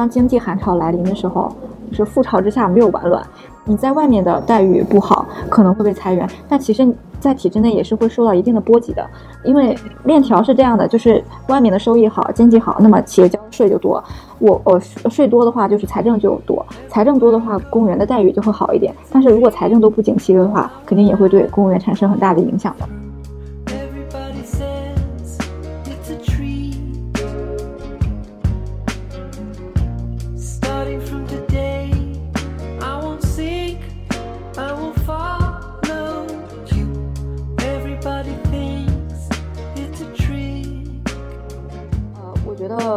[0.00, 1.54] 当经济寒潮来临的时候，
[1.92, 3.22] 是覆巢之下没有完卵。
[3.66, 6.90] 你在外面的待遇不好，可能会被裁员，但其实，
[7.20, 9.06] 在体制内也是会受到一定的波及的。
[9.44, 14.02] 因为链条是这样的，就是外面的收益好，经济好，那么企业交税就多。
[14.38, 14.80] 我我
[15.10, 18.94] 税多的话，就是财政就多，财政多的话，公务员的待遇就会好一点。
[19.12, 22.88] 但是如果财政都不景气的话，肯定也会对公务员产生很大的影响的。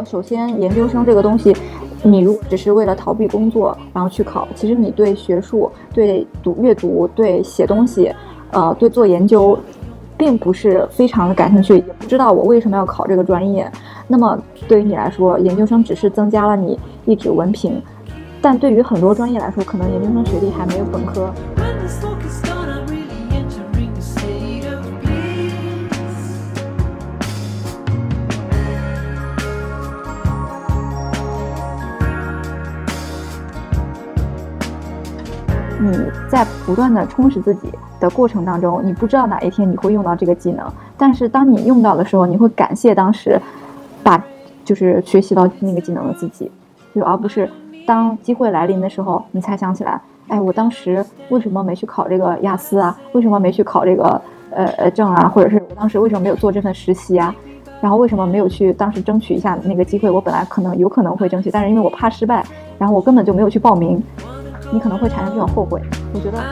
[0.05, 1.55] 首先，研究生这个东西，
[2.03, 8.13] 你如果只是为了逃避工作，然后去考，其实你对学术、对读阅读、对写东西，
[8.51, 9.57] 呃，对做研究，
[10.17, 13.69] 并不是非常的感兴趣，也不知道我为什么要考这个专业。
[14.07, 17.81] 那么对于你来说，研究生只是增加了你一纸文凭，
[18.41, 21.33] 但对于很多专业来说，可能研究生学历还没有本科。
[35.83, 37.67] 你在不断的充实自己
[37.99, 40.65] 的过程当中，你不知道哪一天你会用到这个技能，
[40.97, 43.37] 但是当你用到的时候，你会感谢当时
[44.01, 44.23] 把
[44.63, 46.49] 就是学习到那个技能的自己，
[46.95, 47.49] 就而不是
[47.85, 52.97] 当机会来临的时候，你才想起来，哎，我当时为什么没去考这个雅思啊？
[53.11, 55.27] 为什么没去考这个呃呃证啊？
[55.27, 57.35] 或者是我当时为什么没有做这份实习啊？
[57.81, 60.09] 然后为什么没有去当时争取一下那个机会？
[60.09, 62.45] 我本来可能有可能会争取，但是因为我怕失败，
[62.77, 64.01] 然后我根本就没有去报名。
[64.73, 65.79] 你可能会产生这种后悔，
[66.15, 66.43] 我觉得。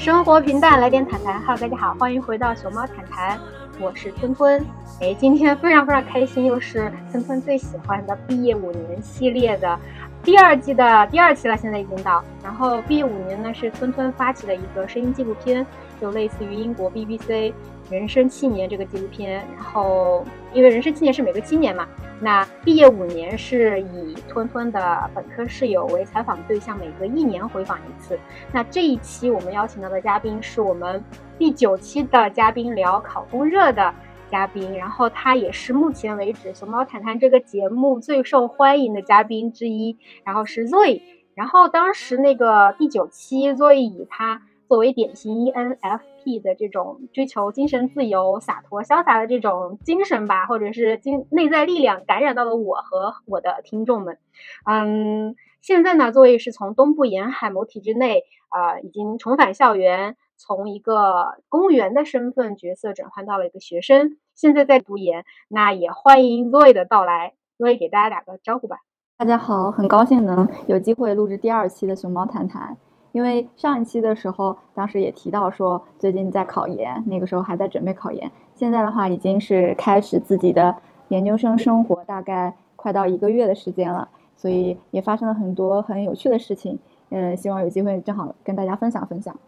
[0.00, 1.40] 生活平淡，来点谈谈。
[1.42, 3.38] Hello，大家好，欢迎回到熊猫谈谈，
[3.82, 4.64] 我是吞吞。
[5.00, 9.76] 哎，今天非常非常开心，又是吞吞最喜欢的毕业五年系列的
[10.22, 12.22] 第二季的第二期了，现在已经到。
[12.44, 15.66] 然后毕业五年呢是吞吞发起的一个声音纪录片，
[16.00, 17.26] 就类似于英国 BBC
[17.90, 19.44] 《人生七年》这个纪录片。
[19.54, 21.88] 然后因为人生七年是每个七年嘛，
[22.20, 28.18] 那毕业五年是以吞吞的本科室友为采访对象，每隔一年回访一次。
[28.52, 31.02] 那这一期我们邀请到的嘉宾是我们
[31.38, 33.94] 第九期的嘉宾，聊考公热的。
[34.30, 41.02] 嘉宾，然后他也是目前为止《熊猫谈谈》这个节目最受欢迎的嘉宾之一，然后是 Zoe，
[41.34, 44.40] 然后当时那个第九期，Zoe 以他
[44.72, 54.16] 作为典型 ENFP 的这种追求精神自由、洒脱潇洒的这种精神吧，或者是精内在力量，感染到了我和我的听众们。
[54.64, 60.16] 嗯，现在呢作为是从东部沿海某体制内，呃，已经重返校园。
[60.38, 65.26] 从一个公务员的身份角色转换到了一个学生，现在在读研。
[65.48, 68.78] 那也欢迎 Zoe 的到来，Zoe 给大家打个招呼吧。
[69.18, 72.78] 大家好，很高兴能有机会录制第二期的熊猫谈谈。
[73.12, 78.30] 因为上一期的时候，当时也提到说最近在考研，那个时候还在准备考研。
[78.54, 80.76] 现在的话，已经是开始自己的
[81.08, 86.78] 研究生生活，大概快到一个月的时间了，所以也发生了很多很有趣的事情。
[87.10, 89.38] 嗯，希望有机会正好跟大家分享分享。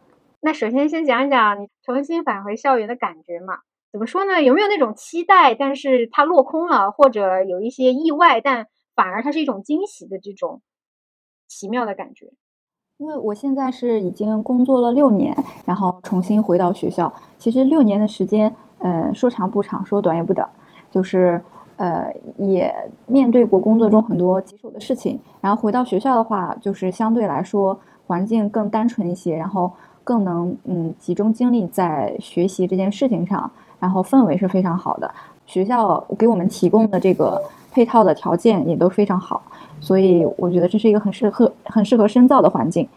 [0.41, 3.60] 那首先先讲一讲你重新返回校园的感觉嘛？
[3.91, 4.42] 怎么说呢？
[4.42, 10.60] 有没有那种期待，但是它落空了，或者有一些意外，但反而它是一种惊喜的这种
[11.48, 12.32] 奇妙的感觉？
[13.04, 17.12] 因为我现在是已经工作了六年，然后重新回到学校。
[17.37, 20.48] 其实六年的时间，呃，说长不长，说短也不短，
[20.91, 21.39] 就是
[21.77, 22.74] 呃，也
[23.06, 25.21] 面对过工作中很多棘手的事情。
[25.42, 29.71] 然后回到学校的话，就是相对来说环境更单纯一些，然后。
[30.06, 35.10] 更能嗯集中精力在学习这件事情上，然后氛围是非常好的。
[35.47, 37.42] 学校给我们提供的这个
[37.74, 39.42] 配套的条件也都非常好，
[39.80, 42.88] 所以我觉得这是一个很适合很适合深造的环境。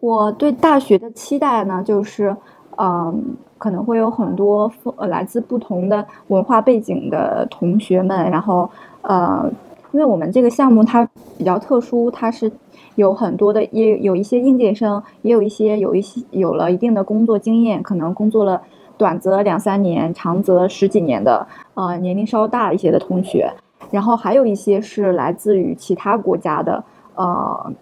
[0.00, 2.36] 我对大学的期待呢，就是
[2.76, 8.68] 嗯可能会有很多呃来自不同的文化背景的同学们，然后
[9.02, 9.50] 呃
[9.92, 11.08] 因为我们这个项目它
[11.38, 12.52] 比较特殊，它是。
[12.96, 18.60] 有很多的，也有一些应届生，也有一些有一些有了一定的工作经验，可能工作了
[18.98, 23.50] 短则两三年，长则十几年的，呃，年龄稍大一些的同学，
[23.90, 26.82] 然后还有一些是来自于其他国家的，
[27.14, 27.72] 呃，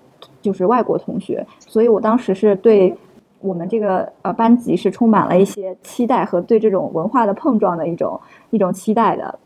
[0.40, 1.46] 就是外国同学。
[1.58, 2.96] 所以我当时是对
[3.40, 9.38] 我们这个呃班级是充满了一些期待和对这种文化的碰撞的一种一种期待的。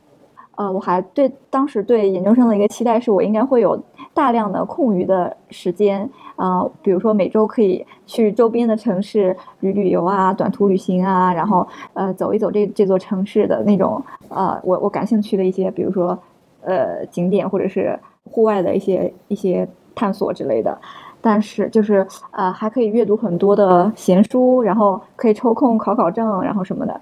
[0.55, 3.83] 呃，我还对当时对研究生的一个期待是我应该会有
[4.13, 16.17] 大量的空余的时间，呃，比如说每周可以去周边的城市旅旅游啊，短途旅行啊，然后呃走一走这这座城市的那种呃我我感兴趣的一些，比如说
[16.65, 20.77] 呃景点或者是户外的一些一些探索之类的。
[21.25, 27.01] 但是就是呃还可以阅读很多的闲书，然后可以抽空考考证，然后什么的。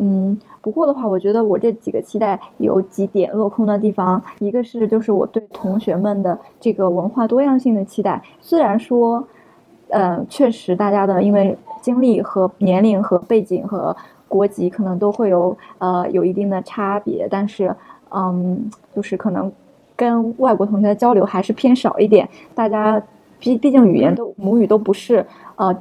[0.00, 4.22] 嗯，不过的话，我觉得我这几个期待有几点落空的地方。
[4.38, 9.26] 一个是就是我对同学们的这个文化多样性的期待，虽然说，
[9.88, 13.96] 嗯，确实大家的因为经历和年龄和背景和
[14.28, 17.74] 国籍可能都会有呃有一定的差别，但是
[18.10, 19.50] 嗯，就是可能
[19.96, 22.28] 跟外国同学的交流还是偏少一点。
[22.54, 23.02] 大家
[23.38, 25.26] 毕毕竟语言都母语都不是
[25.56, 25.76] 呃。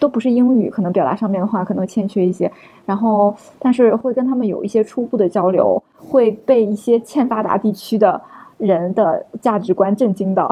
[0.00, 2.48] 都不是英语，可能表达上面的话可能欠缺一些，
[2.86, 8.20] 然后但是会跟他们有一些初步的交流，会被一些欠发达地区的
[8.58, 10.48] 人的价值观震惊到。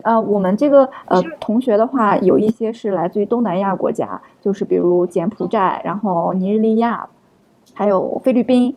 [0.00, 7.06] 呃，我们这个呃同学的话，有一些是来自于东南亚国家，就是比如柬埔寨，然后尼日利亚，
[7.74, 8.74] 还有菲律宾，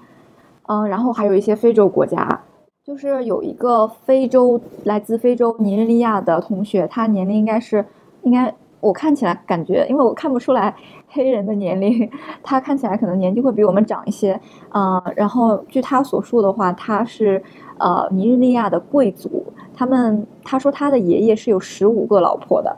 [0.70, 2.42] 嗯，然后还有一些非洲国家，
[2.84, 7.86] 就是有一个非洲来自非洲尼日利亚的同学，他年龄应该是
[8.24, 8.54] 应该。
[8.82, 10.74] 我看起来感觉，因为我看不出来
[11.10, 12.10] 黑人的年龄，
[12.42, 14.40] 他看起来可能年纪会比我们长一些，
[14.74, 17.44] 嗯，然后据他所述的话，他是
[17.78, 22.74] 呃尼日利亚的贵族，他们他说他的爷爷是有十五个老婆的，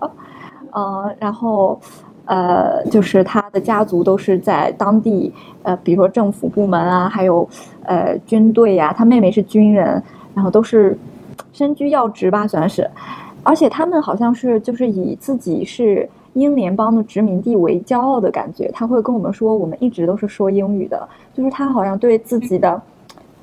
[0.76, 1.80] 嗯，然后
[2.32, 5.34] 呃就是他的家族都是在当地，
[5.64, 7.46] 呃比如说政府部门啊，还有
[7.84, 10.02] 呃军队呀，他妹妹是军人，
[10.34, 10.98] 然后都是
[11.52, 12.90] 身居要职吧，算是。
[13.44, 22.82] 而且他们好像是就是以自己是英联邦的殖民地为骄傲的感觉，他会跟我们说，我们一直都是说英语的，就是他好像对自己的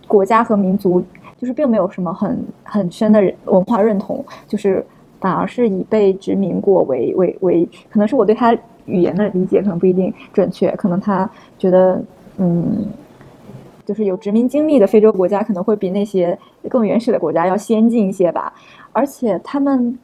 [0.06, 1.04] 国家和民族
[1.38, 4.82] 就是并没有什么很很深的文化认同，就是
[5.20, 8.56] 反而是以被殖民过为为为，可能是我对他
[8.88, 12.02] 语言的理解可能不一定准确，可能他觉得
[12.38, 12.86] 嗯，
[13.84, 16.36] 就是有殖民经历的非洲国家可能会比那些
[16.68, 18.52] 更原始的国家要先进一些吧。
[18.92, 19.96] 而且他们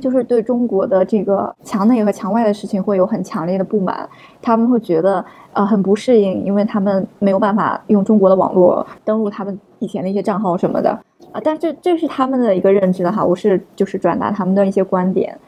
[0.00, 4.08] 就是对中国的这个墙内和墙外的事情会有很强烈的不满，
[4.42, 10.90] 他们会觉得呃很不适应，因为他们没有办法用中国的网络登录他们以前的一些账号什么的
[11.30, 11.40] 啊。
[11.44, 15.38] 但这这是他们的一个认知的哈，我是就是转达他们的一些观点，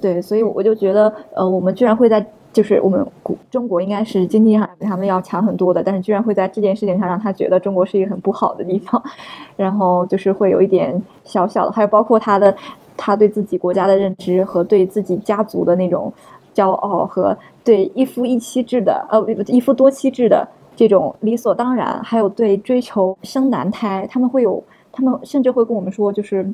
[0.00, 2.24] 对，所以我就觉得呃我们居然会在。
[2.54, 3.04] 就是我们
[3.50, 9.02] 中国应该是经济上比他们要强很多的，但是居然会在这件事情上让他觉得中国是一个很不好的地方，
[9.58, 12.56] 然后就是会有一点小小的，还有包括他的
[12.96, 16.12] 他对自己国家的认知和对自己家族的那种
[16.54, 20.46] 骄傲和对一夫一妻制的呃一夫多妻制的
[20.76, 24.62] 这种理所当然，还有对追求生男胎，他们会有
[24.92, 26.44] 他们甚至会跟我们说，就是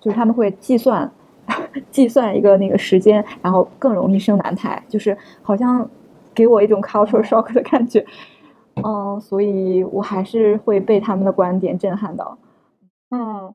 [0.00, 1.12] 就是他们会计算。
[1.90, 5.88] 计算一个那个时间，然后更容易生男胎，就是好像
[6.34, 8.04] 给我一种 cultural shock 的感觉，
[8.82, 12.36] 嗯，所以我还是会被他们的观点震撼到。
[13.10, 13.54] 嗯，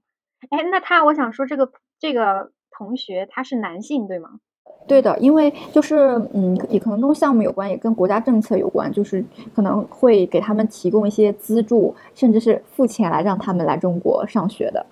[0.50, 1.70] 哎，那他，我想说这个
[2.00, 4.30] 这个同学他是男性对吗？
[4.88, 14.84] 对的，因为就是嗯，也可能跟项目有关，也跟国家政策有关，就是可能会给他们提供一些资助，甚至是付钱来让他们来中国上学的。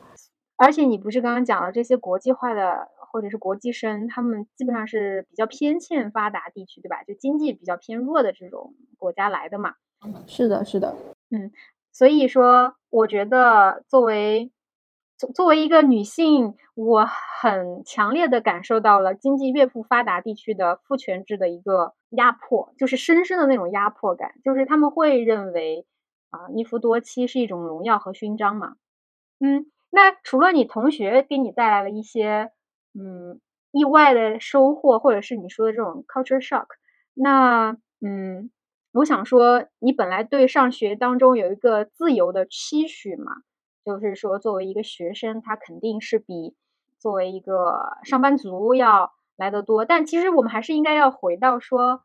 [0.59, 7.01] 而且你不是刚刚讲了这些国际化的或者是国际生，他们基本上是比较偏欠发达地区，对吧？
[7.03, 9.75] 就经济比较偏弱的这种国家来的嘛。
[10.27, 10.95] 是的，是的，
[11.31, 11.51] 嗯，
[11.93, 14.51] 所以说，我觉得作为
[15.17, 17.07] 作作为一个女性，我
[17.41, 25.85] 很强烈的感受到了经济越不发达地区的父权制的一个压迫，就是深深的那种压迫感，就是他们会认为
[26.31, 28.75] 啊，一夫多妻是一种荣耀和勋章嘛，
[29.39, 29.71] 嗯。
[29.89, 32.51] 那除了你同学给你带来了一些
[32.93, 33.39] 嗯
[33.71, 36.67] 意外的收获，或者是你说的这种 culture shock，
[37.13, 38.49] 那嗯，
[38.93, 43.31] 我想说，你本来对上学当中有一个自由的期许嘛，
[43.85, 46.55] 就是说作为一个学生，他肯定是比
[46.97, 49.85] 作为一个上班族要来得多。
[49.85, 52.03] 但其实我们还是应该要回到说，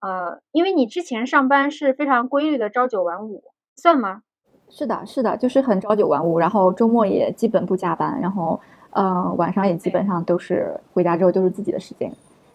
[0.00, 3.44] 呃，因为你之前上班是非常规律的朝九晚五，
[3.76, 4.22] 算吗？
[4.68, 12.12] 是的，是的，就是很朝九晚五，然后周末也基本不加班，然后，嗯，晚上也基本上都是回家之后都是自己的时间。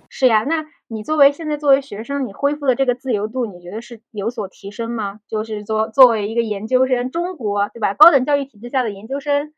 [0.10, 5.20] 是呀，那你作为现在作为学生，你恢复的这个自由度，你觉得是有所提升吗？
[5.28, 7.94] 就是作作为一个研究生，中国对吧？
[7.94, 9.54] 高等教育体制下的研究生，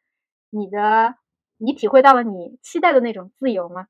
[0.52, 1.16] 你的
[1.58, 3.88] 你体会到了你期待的那种自由吗？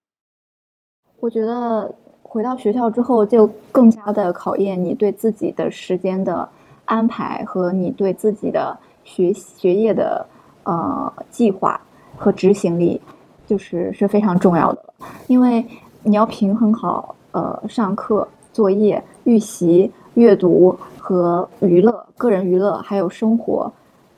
[1.20, 1.93] 我觉得。
[2.25, 6.50] 回到学校之后，就更加的考验你对自己的时间的
[6.86, 10.25] 安排和你对自己的学学业的
[10.63, 11.80] 呃计划
[12.18, 13.02] 和执行力，
[13.46, 14.94] 就是是非常重要的。
[15.28, 15.66] 因为
[16.04, 23.72] 你要平衡好呃上课、作业、预习、阅读和娱乐、个人娱乐还有生活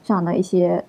[0.04, 0.84] 上的一些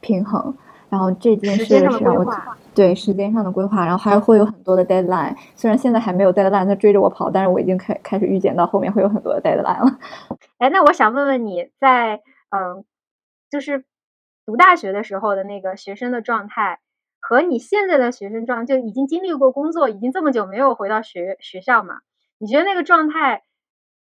[0.00, 0.52] 平衡。
[0.90, 2.26] 然后这件事是让我。
[2.72, 5.36] 对时间上的规划，然后还会有很多的 deadline。
[5.56, 9.98] 虽然现在还没有 deadline 在追着我跑，但是我已经开开始预见到后面会有很多的 deadline 了。
[10.58, 12.20] 哎，那我想问问你在
[12.50, 12.84] 嗯，
[13.50, 13.84] 就是
[14.46, 16.78] 读大学的时候的那个学生的状态，
[17.18, 21.96] 和你现在的学生状，就已经经历过工作，已经这么久没有回到学学校嘛？
[22.38, 23.42] 你觉得那个状态，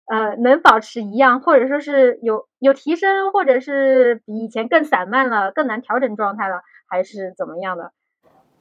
[0.08, 7.92] 呃，能保持一样，或者说是有有提升，或者是比以前更散漫了，更难调整状态了，还是怎么样的？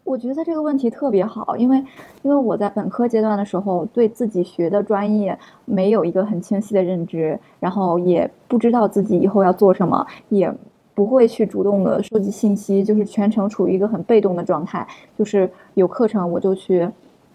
[0.04, 1.78] 我觉得这个问题特别好，因为
[2.22, 10.48] 因为我在本科阶段的时候，对自己学的专业没有一个很清晰的认知，然后也不知道自己以后要做什么，也
[10.94, 14.86] 不会去主动的收集信息，就是全程处于一个很被动的状态，
[15.18, 16.88] 就是有课程我就去，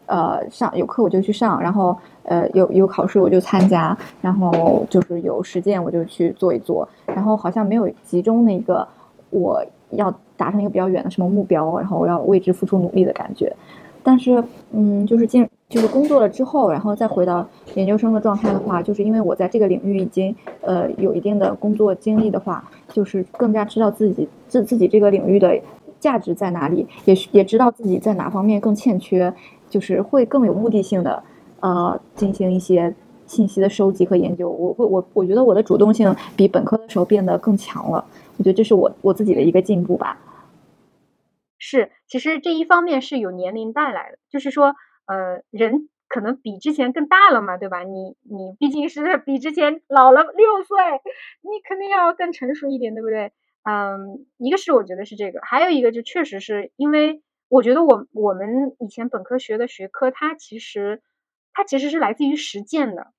[0.05, 8.87] 呃上有课我就去上，然后呃有有考试我就参加，然后就是有实践我就去做一做，然后好像没有集中那个
[9.29, 10.13] 我要。
[10.41, 13.55] 达成一个比较远的什么目标，然后我要为之付出努力的感觉。
[14.01, 25.55] 但是，嗯，就是进就是工作了之后，然后再回到研究生的状态的话，就是因为我在这个领域已经呃有一定的工作经历的话，就是更加知道自己自自己这个领域的
[25.99, 29.31] 价值在哪里，也也知道自己在哪方面更欠缺，
[29.69, 31.21] 就是会更有目的性的
[31.59, 32.91] 呃进行一些
[33.27, 34.49] 信息的收集和研究。
[34.49, 38.03] 我会我我觉得我的主动性比本科的时候变得更强了。
[38.37, 40.17] 我觉得这是我我自己的一个进步吧。
[41.63, 44.75] 是，其实这一方面是有年龄带来的，就是说，
[45.05, 47.83] 呃，人可能比之前更大了嘛，对吧？
[47.83, 50.75] 你你毕竟是比之前老了六岁，
[51.41, 53.31] 你肯定要更成熟一点，对不对？
[53.61, 61.03] 嗯，一个是我觉得是这个，还有一个就确实是因为我觉得我我们以前本科学的学科，它其实
[61.53, 63.13] 它其实是来自于实践的，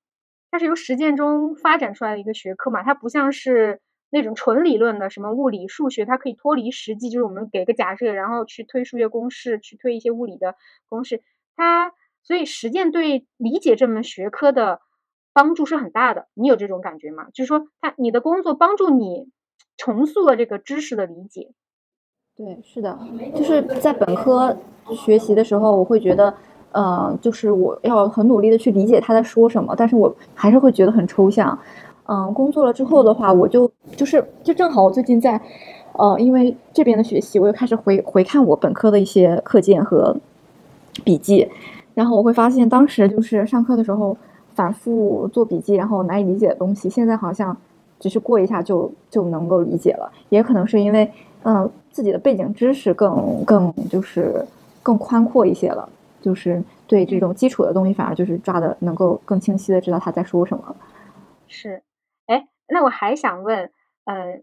[0.50, 3.80] 它是由实践中发展出来的一个学科嘛，它不像是。
[4.12, 10.54] 那种纯理论的什么物理、数学，它可以脱离实际，就是我们给个假设，然后去推数学公式，去推一些物理的
[10.90, 11.22] 公式。
[11.56, 14.80] 它所以实践对理解这门学科的
[15.32, 16.28] 帮助是很大的。
[16.34, 17.28] 你有这种感觉吗？
[17.32, 19.30] 就是说，它你的工作帮助你
[19.78, 21.52] 重塑了这个知识的理解。
[22.36, 22.98] 对，是的，
[23.34, 24.56] 就是在本科
[24.94, 26.34] 学习的时候，我会觉得，
[26.72, 31.58] 呃，就是我要很努力的去理解他在说什么，但是我还是会觉得很抽象。
[32.06, 35.40] 嗯，工作了之后的话，我就就是就正好我最近在，
[35.92, 40.16] 呃，因为这边的学习，我又开始回回看我本科的一些课件和
[41.04, 41.48] 笔记，
[41.94, 44.16] 然后我会发现当时就是上课的时候
[44.54, 47.56] 反复做笔记，然后难以理解的东西，现在好像
[48.00, 50.10] 只是过一下就就能够理解了。
[50.28, 51.10] 也可能是因为
[51.44, 54.44] 嗯自己的背景知识更更就是
[54.82, 55.88] 更宽阔一些了，
[56.20, 60.74] 就是对这种基础的东西反而就是抓的能够更清晰的知道他在说什么。
[61.46, 61.80] 是。
[62.72, 63.70] 那我还想问，
[64.04, 64.42] 呃，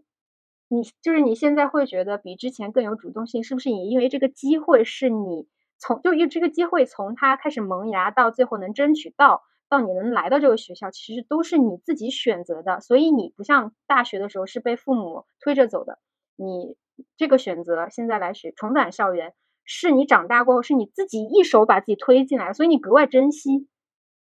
[0.68, 15.98] 你就是你现在会觉得比之前更有主动性，是不是也因为这个机会是你从就因为这个机会从它开始萌芽到最后能争取到，到你能来到这个学校，其实都是你自己选择的，所以你不像大学的时候是被父母推着走的，
[16.36, 16.76] 你
[17.16, 19.34] 这个选择现在来学重返校园，
[19.64, 23.66] 是你长大过后是你自己一手把自己推进来，所以你格外珍惜，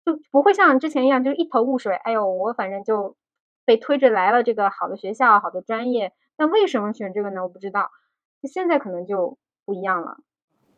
[0.04, 3.16] 就不会像之前一样就是一头雾水，哎呦，我反正就。
[3.68, 7.42] 被推着来了这个好的学校、好的专业，那为什么选这个呢？
[7.42, 7.90] 我不知道。
[8.44, 10.16] 现在可能就不一样了。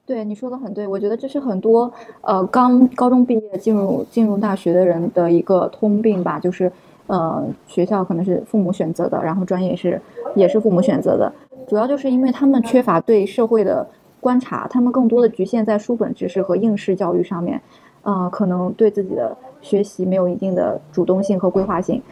[0.04, 1.92] 对你说的很对，我觉得这是很多
[2.22, 6.72] 呃刚高中毕业进入进入大学的人的一个通病吧，就是
[7.06, 10.02] 呃学校可能是父母选择的，然后专业是
[10.34, 11.32] 也是父母选择的，
[11.68, 17.62] 主要就是因为他们缺乏对社会的观察，他们更多的局限在书本知识和应试教育上面，
[18.02, 22.02] 呃，可能对自己的学习没有一定的主动性和规划性。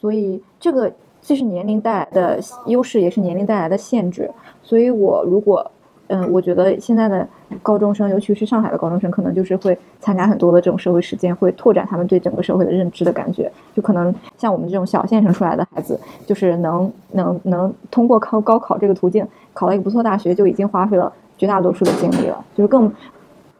[0.00, 4.30] 所以这个既是年龄带来的优势，也是年龄带来的限制。
[4.62, 5.68] 所以我如果，
[6.08, 7.26] 嗯，我觉得现在的
[7.62, 13.50] 高中生，尤其是上海的高中生，可能就是会参加很多的这种社会实践，会拓展他们对整个社会的认知的感觉。
[13.74, 22.44] 就可能像我们这种小县城出来的孩子，就是能能能通过考高考这个途径考到一个不错大学，就已经花费了绝大多数的精力了。
[22.54, 22.92] 就是更，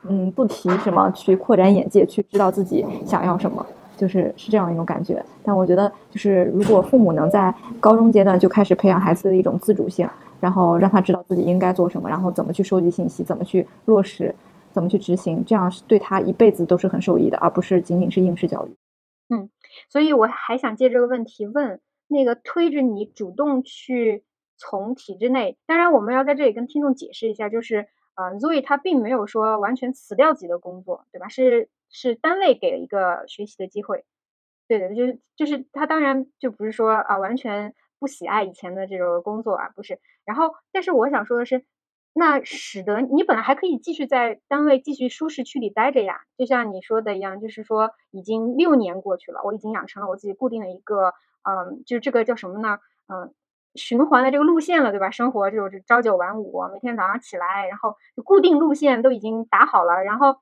[0.08, 3.66] 嗯，不提什么去扩展眼界，去知道自己想要什么。
[3.96, 14.34] 就是是这样一种感觉，但我觉得就是如果父母能在高中阶段就开始培养孩子的一种自主性，然后让他知道自己应该做什么，然后怎么去收集信息，怎么去落实
[14.72, 18.76] 怎么去执行，这样是对他一辈子都是很受益的，而不是仅仅是应试教育。
[19.34, 19.48] 嗯，
[19.88, 24.22] 所以我还想借这个问题问那个推着你主动去
[24.56, 31.28] 从体制内，当然我们要在这里跟听众解释一下，就是呃，Zoe 他并没有说完全辞掉自己的工作，对吧？
[31.28, 34.04] 是是单位给了一个学习的机会，
[34.68, 39.98] 对的，就是就是他当然就不是说啊完全不喜爱以前的这种工作啊，不是。
[40.24, 41.64] 然后，但是我想说的是。
[42.18, 52.78] 那使得你本来还可以继续在单位继续舒适区里待着呀，就像你说的一样，就是说已经六年过去了，我已经养成了我自己固定的一个，嗯，就是这个叫什么呢？
[53.08, 53.34] 嗯，
[53.76, 55.10] 循环的这个路线了，对吧？
[55.10, 60.36] 生活就是朝九晚五，每天早上起来，然后固定路线都已经打好了，然后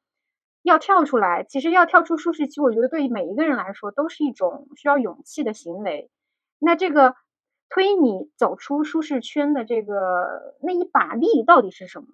[0.63, 6.11] 要跳出来，其实要跳出舒适区，我觉得对于每一个人来说都是一种需要勇气的行为。
[6.59, 7.15] 那这个。
[7.71, 12.07] 推你走出舒适圈的这个那一把力到底是什么？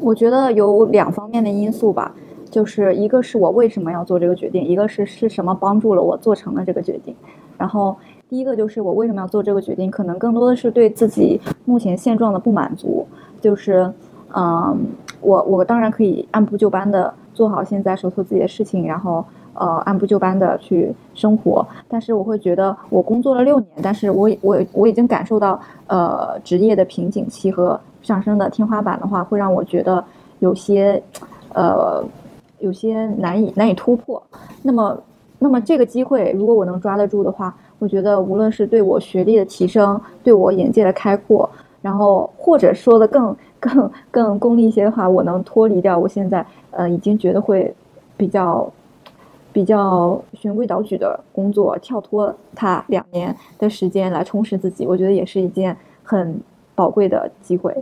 [0.00, 2.16] 我觉得有两方面的因素吧，
[2.50, 7.14] 就是一个是我为什么要做这个决定，一个是是什么帮助了我做成了这个决定。
[7.56, 7.96] 然后
[8.30, 13.04] 第一个就是我为什么要做这个决定，可能更多的是对自己目前现状的不满足，
[13.40, 13.92] 就是
[14.34, 14.86] 嗯，
[15.20, 19.22] 我我当然可以按部就班的做好现在手头自己的事情，然后。
[19.52, 30.02] 呃，按部就班的去生活，但是我会觉得我工作了六年，但是我我我已经感受到，呃，职业的瓶颈期和上升的天花板的话，会让我觉得
[30.38, 31.02] 有些，
[31.52, 32.02] 呃，
[32.60, 34.22] 有些难以难以突破。
[34.62, 34.96] 那么，
[35.40, 41.50] 那么这个机会，如果我能抓得住的话，我觉得无论是对我学历的提升，对我眼界的开阔，
[41.82, 47.74] 然后或者说的更更更功利一些的话，我能脱离掉我现在呃已经觉得会
[48.16, 48.72] 比较。
[49.52, 56.40] 比较循规蹈矩的工作，跳脱它两年的时间来充实自己，我觉得也是一件很
[56.76, 57.76] 宝贵的机会，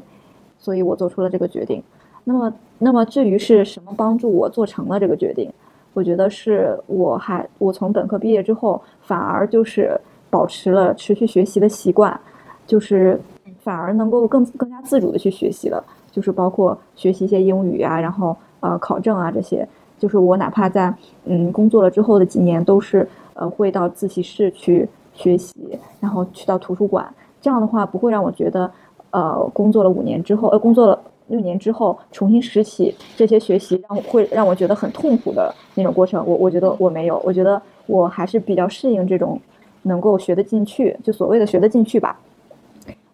[0.58, 1.82] 所以我做出了这个决定。
[2.24, 5.52] 那么，那么至于是什么帮助我做成了这个决定，
[5.94, 12.18] 我觉得是我还我从本科毕业之后，反而就是保持了持续学习的习惯，
[12.66, 13.20] 就是
[13.60, 19.66] 反而能够更更加自主的去学习了，就是包括学习一些英语啊，然后呃考证啊这些。
[19.98, 27.12] 就是我哪怕在嗯工作了之后的几年，都是呃会到自习室去学习，然后去到图书馆。
[27.40, 28.70] 这样的话不会让我觉得，
[29.10, 36.26] 呃工作了五年之后，呃工作了六年之后重新拾起这些学习，让会让我觉得很痛苦的那种过程。
[36.26, 39.40] 我我觉得我没有，我觉得我还是比较适应这种
[39.82, 42.18] 能够学得进去，就所谓的学得进去吧。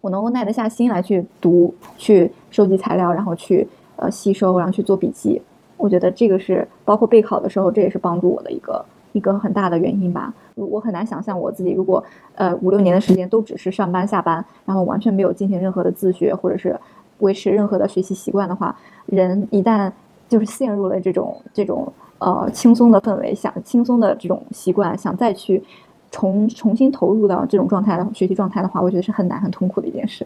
[0.01, 5.41] 我能够耐得下心来去读、去收集材料，然后去呃吸收，然后去做笔记。
[5.77, 10.33] 我觉得这个是包括备考的时候，这也是帮助我的一个一个很大的原因吧。
[10.55, 12.01] 我很难想象我自己如果
[12.35, 16.79] 呃五六年的时间都只是上班下班，然后完全没有进行任何的自学或者是
[17.19, 18.75] 维持任何的学习习惯的话，
[19.05, 19.91] 人一旦
[20.27, 25.63] 就是陷入了这种这种呃轻松的氛围，想轻松的这种习惯，想再去
[26.11, 30.25] 重重新投入到这种状态的学习状态的话，我觉得是很难很痛苦的一件事。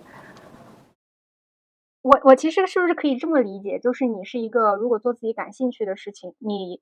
[2.02, 3.78] 我我其实是不是可以这么理解？
[3.78, 6.80] 就是你是一个如果做自己感兴趣的事情，你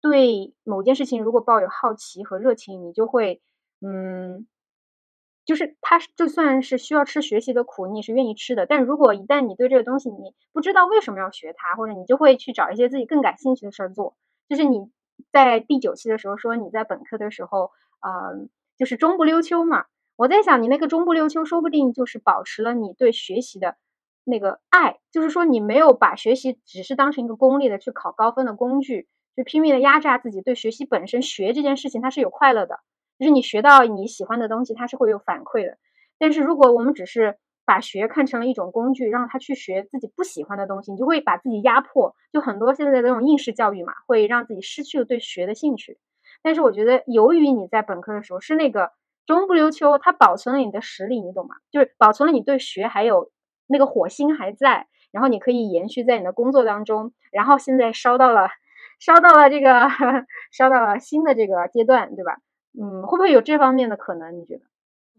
[0.00, 3.40] 对某件事情如果抱有好奇和热情，你就会
[3.80, 4.46] 嗯，
[5.44, 8.66] 就是他就算是需要吃学习的苦，你也是愿意吃的。
[8.66, 14.16] 但如果一旦你对这个东西你不知道为什么要学它，或者你就会去找一些自己更感兴趣的事儿做。
[14.48, 14.90] 就是你
[15.32, 19.86] 在第九期的时候说你在本科的时候，嗯，就是中不溜秋嘛。
[20.16, 23.76] 我在想你那个中不溜秋，说不定就是保持了你对学习的。
[24.24, 30.40] 那个爱，就是说你没有把学习只是当成一个功利的去考高分的工具，就拼命的压榨自己。
[30.42, 32.78] 对学习本身学这件事情，它是有快乐的，
[33.22, 35.78] 就是你学到你喜欢的东西，它是会有反馈的。
[36.18, 42.16] 但是如果我们只是把学看成了一种工具，让他去学自己不喜欢的东西，你就会把自己压迫。
[42.32, 45.98] 就很多现在的这种应试教育嘛，会让自己失去了对学的兴趣。
[46.42, 48.90] 但是我觉得，由于你在本科的时候是那个
[49.24, 51.54] 中不溜秋，它保存了你的实力，你懂吗？
[51.70, 53.30] 就是保存了你对学还有。
[53.68, 58.48] 那个火星还在，然后你可以延续在你的工作当中，然后现在烧到了，
[58.98, 59.88] 烧到了这个，
[60.52, 62.36] 烧到了新的这个阶段，对吧？
[62.80, 64.36] 嗯，会不会有这方面的可能？
[64.36, 64.62] 你觉得？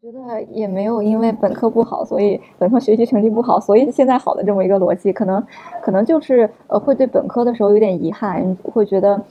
[0.02, 5.42] 我觉得也没有，因为本科不好，所以本科学习成绩不好，所以现在好的这么一个逻辑，可能，
[5.82, 9.22] 可能就是呃，会对本科的时候有点遗憾，会觉得。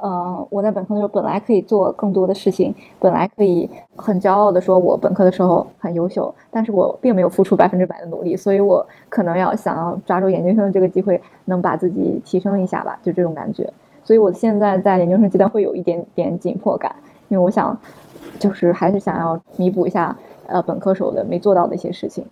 [0.00, 13.68] 嗯，我在本科的时候本来可以做更多的事情，本来可以很骄傲的说，我本科的时候很优秀，但是我并没有付出百分之百的努力，所以我可能要想要抓住研究生的这个机会，能把自己提升一下吧，就这种感觉。
[14.04, 16.94] 所以我现在在研究生阶段会有一点点紧迫感，
[17.28, 17.80] 因为我想，
[18.38, 22.26] 就是还是想要弥补一下呃本科时候的没做到的一些事情。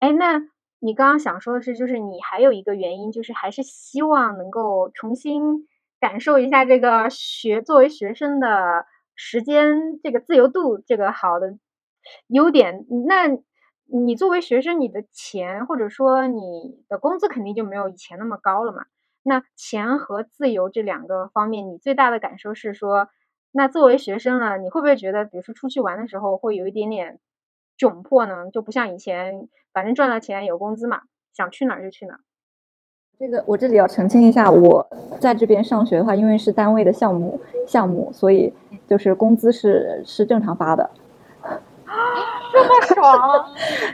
[0.00, 0.42] 哎，那
[0.78, 5.66] 你刚刚想说的是，就是你还有一个原因，就是还是希望能够重新
[6.00, 11.56] 感受一下这个学作为学生的时间这个自由度这个好的
[12.28, 12.86] 优点。
[13.06, 13.38] 那
[13.88, 18.84] 你作为学生，你的钱或者说你的工资肯定就没有以前那么高了嘛？
[19.22, 23.08] 那钱和自由这两个方面，你最大的感受是说，
[23.56, 27.18] 那作为学生呢，你会不会觉得，比如说出去玩的时候会有一点点？
[27.78, 31.00] 窘迫呢，就不像以前，反正赚了钱有工资嘛，
[31.34, 32.20] 想去哪儿就去哪儿。
[33.18, 34.86] 这个我这里要澄清一下，我
[35.18, 38.52] 在这边上学的话，因为是单位的项目项目，所以
[38.86, 40.90] 就是工资是是正常发的。
[42.52, 43.46] 这么爽？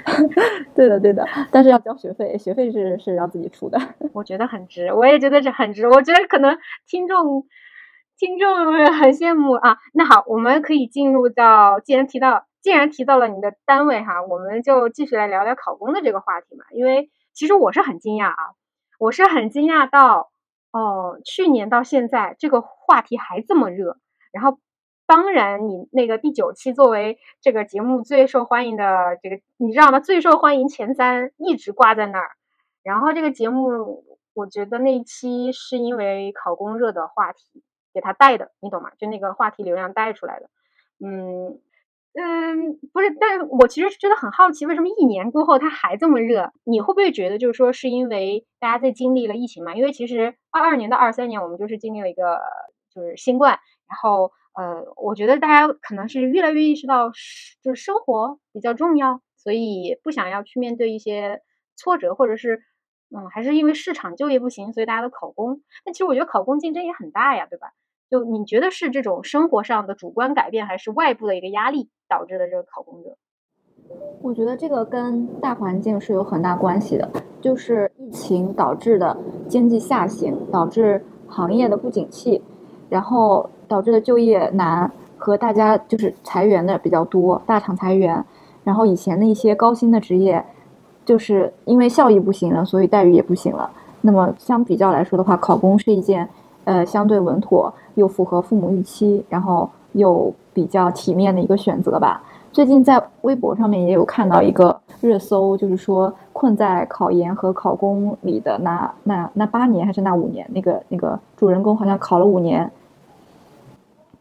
[0.75, 3.79] 对的对的，但是要交学费，学费是是要自己出的。
[4.13, 5.89] 我觉得很值，我也觉得这很值。
[5.89, 7.47] 我觉得可能听众
[8.19, 9.79] 听众们很羡慕啊。
[9.95, 12.47] 那好，我们可以进入到，既然提到。
[12.63, 16.65] 既然提到了你的单位哈，我们就继续来聊聊考公的这个话题嘛。
[16.71, 18.37] 因为其实我是很惊讶啊，
[19.01, 20.31] 我是很惊讶到
[20.71, 23.99] 哦，去年到现在这个话题还这么热。
[24.31, 24.61] 然后，
[25.09, 29.99] 当然你那个第九期作为这个节目最受欢迎的这个，你知道吗？
[29.99, 32.31] 最受欢迎前三一直挂在那儿。
[32.85, 38.91] 然后这个节目，我觉得那一期是因为考公热的话题给他带的，你懂吗？
[38.99, 40.51] 就那个话题流量带出来的，
[41.05, 41.61] 嗯。
[42.15, 46.53] 嗯，不是，但我其实觉得很好奇，为什么一年过后它还这么热？
[46.63, 49.75] 你会不会觉得就是说是因为大家在经历了疫情嘛？
[49.75, 52.39] 因为其实二二年到二三年我们就是经历了一个
[52.95, 57.09] 就是新冠，然后呃，我觉得大家可能是越来越意识到
[57.63, 61.41] 就是生活比较重要，所以不想要去面对一些
[61.77, 62.63] 挫折，或者是
[63.17, 65.63] 嗯，还是因为市场就业不行，所以大家都考公。
[65.87, 67.73] 那其实我觉得考公竞争也很大呀，对吧？
[68.13, 73.17] 就你觉得是这种生活上的主观改变，还是外部的一个压力导致的这个考公热？
[74.21, 79.17] 我觉得这个跟大环境是有很大关系的，就是疫情导致的
[79.49, 82.43] 经济下行，导致行业的不景气，
[82.91, 88.23] 然后导致的就业难和大家就是裁员的比较多，大厂裁员，
[88.63, 90.45] 然后以前的一些高薪的职业，
[91.07, 93.71] 就是因为效益不行了，所以待遇也不行了。
[94.03, 96.29] 那么相比较来说的话，考公是一件。
[96.65, 102.23] 呃，相对稳妥又符合父母预期，然后又比较体面的一个选择吧。
[102.53, 112.71] 最近在微博上面也有看到一个热搜，就是说困在考研和考公里的那那那八年还是那五年，那个那个主人公好像考了五年，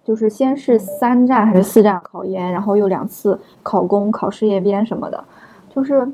[0.05, 5.23] 就是先是三站还是四站考研，然后又两次考公、考事业编什么的。
[5.73, 6.07] 就是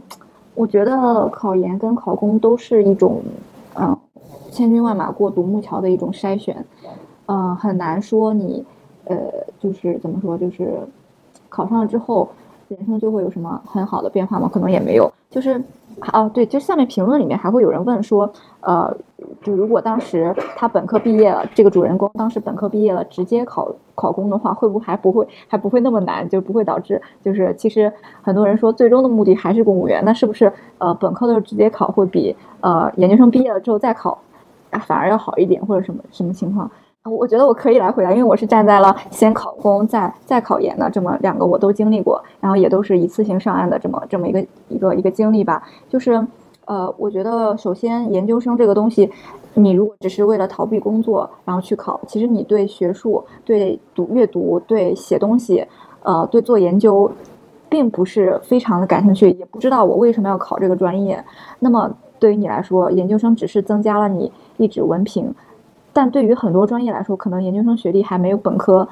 [0.55, 3.21] 我觉得考研跟考公都是一种，
[3.75, 3.97] 嗯。
[4.49, 6.65] 千军万马过独木桥的一种筛选，
[7.27, 8.65] 嗯，很难说你，
[9.05, 9.15] 呃，
[9.59, 10.79] 就是怎么说，就是
[11.49, 12.27] 考上了之后，
[12.69, 14.49] 人生就会有什么很好的变化吗？
[14.51, 15.11] 可能也没有。
[15.29, 15.61] 就是，
[15.99, 18.95] 啊，对，就下面评论里面还会有人问说，呃，
[19.43, 26.27] 就如果当时他本科毕业了，这个主人公当时本科毕业了，直接考考公的话，会不会还不会还不会那么难？
[26.29, 34.17] 就不会导致就是其实很多人说最终的目的还是公务员，那是不是呃本科的时候直接考会比呃研究生毕业了之后再考？
[34.85, 36.69] 反而要好一点，或者什么什么情况？
[37.09, 45.63] 我觉得我可以来回答，因为我是站在了先考公再再考研的这么两个我都经历过，然后也都是一次性上岸的这么这么一个一个一个经历吧。
[45.89, 46.25] 就是，
[46.65, 49.09] 呃，我觉得首先研究生这个东西，
[49.53, 55.65] 你如果只是为了逃避工作然后去考，其实你对学术、对读阅读、对写东西，
[56.03, 57.11] 呃，对做研究，
[57.69, 61.23] 并不是非常的感兴趣，也不知道我为什么要考这个专业。
[61.59, 61.89] 那么
[62.19, 64.31] 对于你来说，研究生只是增加了你。
[64.59, 65.31] 一纸文凭，
[65.97, 68.87] 但对于很多专业来说，可能研究生学历还没有本科，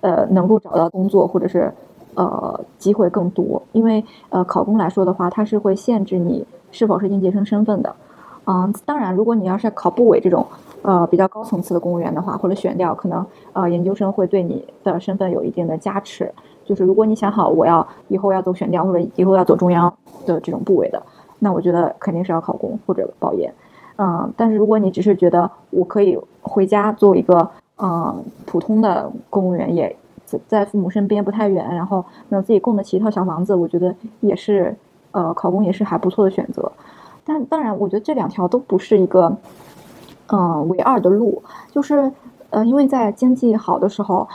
[0.00, 1.70] 呃，能够找到工作或者是，
[2.14, 3.60] 呃，机会更多。
[3.72, 7.94] 因为呃，考公来说的话，它是会限制你是否是应届生身份的。
[8.46, 10.46] 嗯，当然，如果你要是考部委这种，
[10.80, 16.32] 呃，比较高层次的公务员的话，或者选调，可能呃，研究生会对你的身份有一定的加持。
[16.64, 21.02] 就是如果你想好我要以后要走选调或者以后要走中央的这种部委的，
[21.38, 23.52] 那我觉得肯定是要考公或者保研。
[23.98, 29.96] 嗯，但是如果你只是觉得我可以回家做一个嗯普通的公务员，也
[30.46, 34.74] 在父母身边不太远，然后能自己供得起一套小房子，我觉得也是
[35.10, 36.70] 呃考公也是还不错的选择。
[37.24, 39.36] 但当然，我觉得这两条都不是一个
[40.28, 42.10] 嗯唯二的路，就是
[42.50, 44.26] 呃因为在经济好的时候。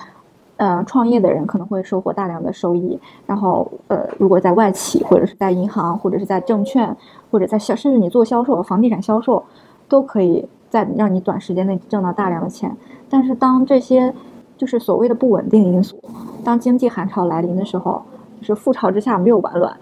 [0.64, 3.00] 嗯，创业的人可能会收获大量的收益。
[3.26, 6.96] 然后，呃，如果在外企或者是在银行或者是在证券
[7.32, 9.44] 或者在销，甚至你做销售、房地产销售，
[9.90, 12.76] 都可以在让你短时间内挣到大量的钱。
[13.08, 14.12] 但是，当这些
[14.58, 16.02] 就是所谓的不稳定因素，
[16.44, 18.02] 当经济寒潮来临的时候，
[18.42, 19.78] 就是覆巢之下没有完卵。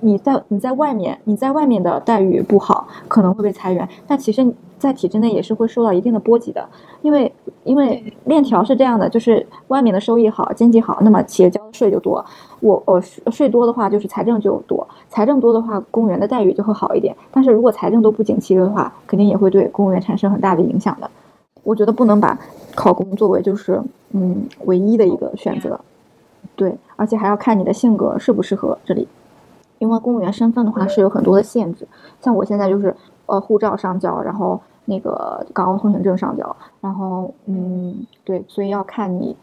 [0.00, 6.64] 你在你在外面你在外面的待遇不好，可能会被裁员，但其实，在体制内也是会受到一定的波及的，
[7.02, 12.24] 因为因为链条是这样的，就是外面的收益好，经济好，那么企业交的税就多，
[12.60, 21.10] 我我税多的话，就是财政就多，财政多的话，公务员的待遇就会好一点，但是如果财政都不景气的话，肯定也会对公务员产生很大的影响的。
[21.62, 22.38] 我觉得不能把
[22.74, 25.78] 考公作为就是嗯唯一的一个选择，
[26.56, 29.06] 对，而且还要看你的性格适不适合这里。
[29.78, 31.86] 因为公务员身份的话是有很多的限制，
[32.20, 32.94] 像我现在就是
[33.26, 39.36] 呃护照上交，然后那个港澳通行证上交，然后嗯对，所以要看你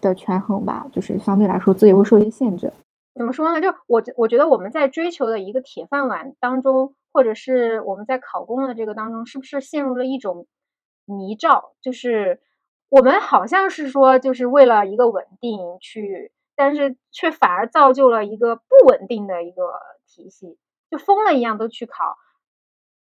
[0.00, 2.72] 的权衡吧，就是相对来说自己会受一些限制。
[3.14, 3.60] 怎么说呢？
[3.60, 10.46] 就我我觉得我们在追求的一个铁饭碗当中，或者是我们在考公的这个当中，是不是陷入了一种
[11.04, 11.72] 泥沼？
[11.80, 12.40] 就是
[12.88, 16.32] 我们好像是说就是为了一个稳定去。
[16.56, 19.62] 但是却反而造就了一个不稳定的一个
[20.06, 20.58] 体系，
[20.90, 22.18] 就疯了一样都去考。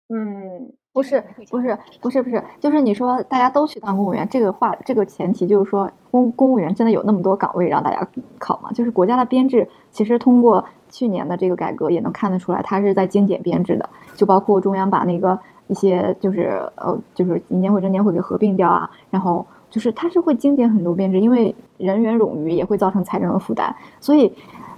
[0.09, 8.07] 嗯，不是，不是，不是，不是，就是你说大家都去当公务员，这个话，这个前提就是说公公务员真的有那么多岗位让大家
[8.39, 8.71] 考吗？
[8.73, 19.45] 就是国家的编制，其实通过去年的这个改革也能看得出来，它是在精简编制的，就包括中央把那个一些就是呃就是银监会、证监会给合并掉啊，然后。
[19.69, 24.33] 就是它是会精简很多编制，因为人员冗余也会造成财政的负担，所以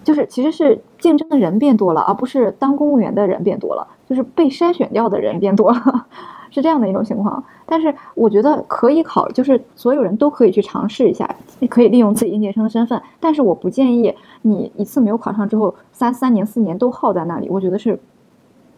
[0.09, 6.07] 就是其实是竞争的人变多了，而不是当公务员的人变多了，就是被筛选掉的人变多了，
[6.49, 7.43] 是这样的一种情况。
[7.67, 11.29] 但是我觉得可以考，就是所有人都可以去尝试一下，
[11.69, 17.99] 可以利用自己应届生的身份，但是我不建议你一次没有考上之后三三年四年都耗在那里，我觉得是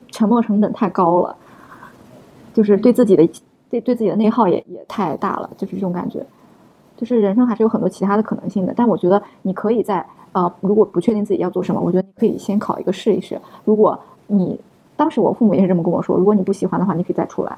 [0.09, 1.33] 沉没成本太高了，
[2.53, 3.25] 就是对自己的。
[3.69, 6.25] 对对自己的内耗也也太大了，就是这种感觉，
[6.97, 8.73] 就是人生还是有很多其他的可能性的。
[8.75, 13.39] 但我觉得你可以在呃，如果不确定自己要做什么，我觉得你可以先考一个试一试。
[13.65, 14.59] 如果你
[14.95, 17.57] 当时我父母也是这么跟我说，如果你不喜欢的话，你可以再出来，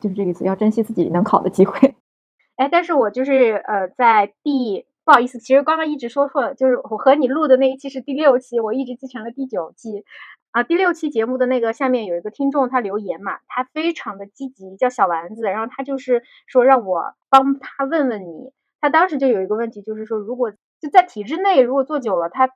[0.00, 1.94] 就是这个意思，要珍惜自己能考的机会。
[2.56, 10.04] 哎，但是我就是呃，在第不好意思，其实刚刚一直说错了，就是我和你录的那一期是第六期，我一直记成了第九期。
[10.52, 22.50] 啊，第六期节目的那个下面有一个听众，他留言嘛，他非常的积极，叫小丸子，然后他就是说让我帮他问问你，他当时就有一个问题，就是说如果就在体制内，如果做久了，他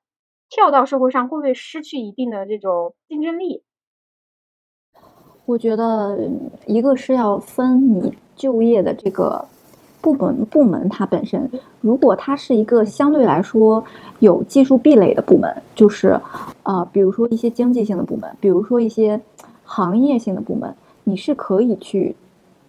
[0.49, 3.63] 跳到社会上会不会失去一定的这种竞争力？
[5.47, 6.31] 我觉得
[6.67, 9.47] 一个是要分你就业的这个。
[10.01, 13.83] 部门部门它本身，如果它是一个相对来说
[14.19, 16.21] 有技术壁垒的部门，就是，
[16.63, 19.19] 呃，比如说一些经济性的部门，比如说一些
[19.65, 22.15] 行业性的部门，你是可以去，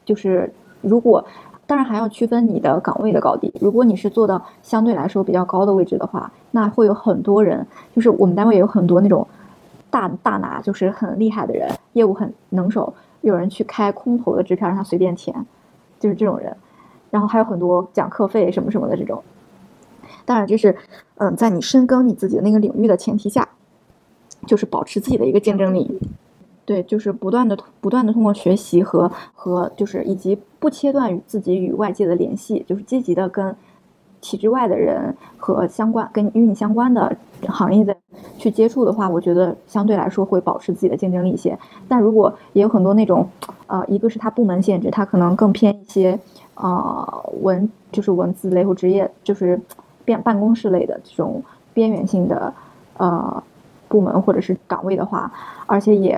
[0.06, 1.26] 就是如果，
[1.68, 3.52] 当然还要区分你的岗位的高低。
[3.60, 9.28] 如果你是做到相对来说比较高的位置的话，那会有很多人，就是我们单位也有很多那种
[9.90, 15.46] 大大拿，就是很厉害的人，业务很能手，有人去开空头的支票让他随便填，
[16.00, 16.56] 就是这种人。
[17.12, 19.24] 然后还有很多讲课费什么什么的这种，
[20.26, 20.76] 当然就是，
[21.16, 23.48] 嗯，在你深耕你自己的那个领域的前提下，
[24.46, 26.00] 就是保持自己的一个竞争力，
[26.66, 33.56] 对，就是不断的不断的通过学习和和就是以及不切断与自己与外界的联系，就是积极的跟
[34.20, 37.16] 体制外的人和相关跟与你相关的
[37.48, 37.96] 行业的
[38.38, 41.58] 去接触的话，我觉得相对来说会保持自己的竞争力一些。
[41.88, 43.30] 但如果也有很多那种，
[43.68, 46.20] 呃，一个是他部门限制，他可能更偏一些。
[46.56, 47.06] 啊，
[47.42, 49.60] 文就是文字类或职业，就是
[50.06, 52.54] 办办公室类的这种边缘性的
[52.96, 53.44] 呃
[53.90, 55.30] 部门或者是岗位的话，
[55.66, 56.18] 而且也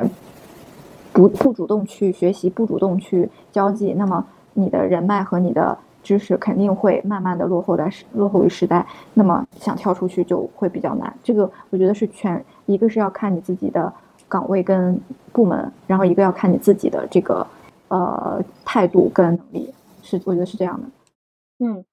[1.17, 11.11] 不不主动去学习，不主动去交际，那么你的人脉和你的知识肯定会慢慢的落后在落后于时代，那么想跳出去就会比较难。
[11.23, 13.91] 这个我觉得是全一个是要看你自己的
[14.27, 15.01] 岗位跟
[15.33, 17.47] 部门，然后一个要看你自己的这个
[17.87, 19.73] 呃态度跟能力。
[20.03, 20.87] 是，我觉得是这样的。
[21.65, 21.83] 嗯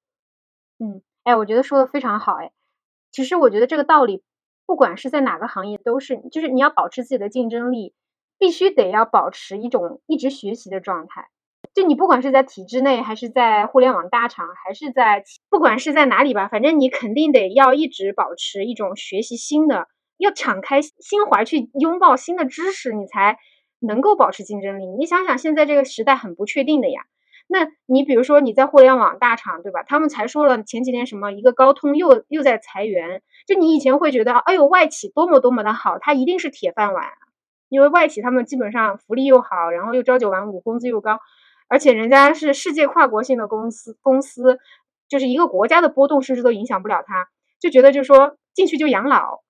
[0.78, 2.34] 嗯，哎，我觉得说的非常好。
[2.34, 2.52] 哎，
[3.10, 4.22] 其实我觉得这个道理，
[4.66, 7.94] 不管是在哪个行业，都是，就是你要保持自己的竞争力，
[8.44, 11.28] 必须得要保持一种一直学习的状态。
[11.72, 23.38] 就你不管是在体制内，还是在互联网大厂，还是在不管是在哪里吧，反正你肯定得要一直保持一种学习新的，要敞开心怀去拥抱新的知识，你才
[23.80, 24.84] 能够保持竞争力。
[24.84, 27.00] 你想想，现在这个时代很不确定的呀。
[27.48, 29.82] 那你比如说你在互联网大厂，对吧？
[29.86, 37.04] 他们才说了前几天什么一个高通又又在裁员，就你以前会觉得，哎呦外企多么多么的好，它一定是铁饭碗，
[37.74, 41.18] 因为外企他们基本上福利又好，然后又朝九晚五，工资又高，
[41.68, 44.60] 而且人家是世界跨国性的公司，公司
[45.08, 47.26] 就是一个国家的波动甚至都影响不了它，
[47.60, 49.40] 就觉得就说进去就养老。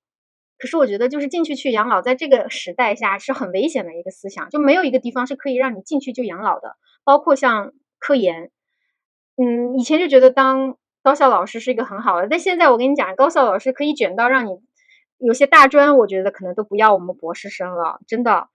[0.56, 8.50] 可是我觉得就是进去去养老，在这个时代下是很危险的一个思想，就没有一个地方是可以让你进去就养老的，包括像科研。
[9.36, 14.50] 嗯，以前就觉得当高校老师是一个很好的，但现在我跟你讲，高校老师可以卷到让你
[15.18, 18.48] 有些大专，我觉得可能都不要我们博士生了，真的。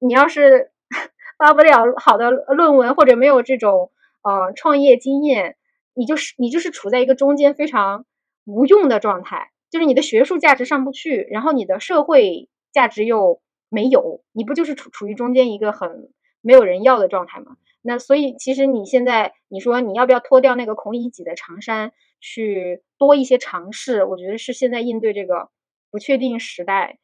[0.00, 0.70] 你要是
[1.38, 3.90] 发不了好的论文，或者没有这种
[4.22, 5.56] 呃创业经验，
[5.94, 8.06] 你就是你就是处在一个中间非常
[8.44, 17.56] 无用的状态，就是你的学术价值上不去，然后你的社会价值又没有，你不就是处处于中间一个很没有人要的状态吗？
[17.82, 24.04] 那所以，其实你现在你说你要不要脱掉那个孔乙己的长衫，去多一些尝试？
[24.04, 25.48] 我觉得是现在应对这个
[25.90, 26.98] 不确定时代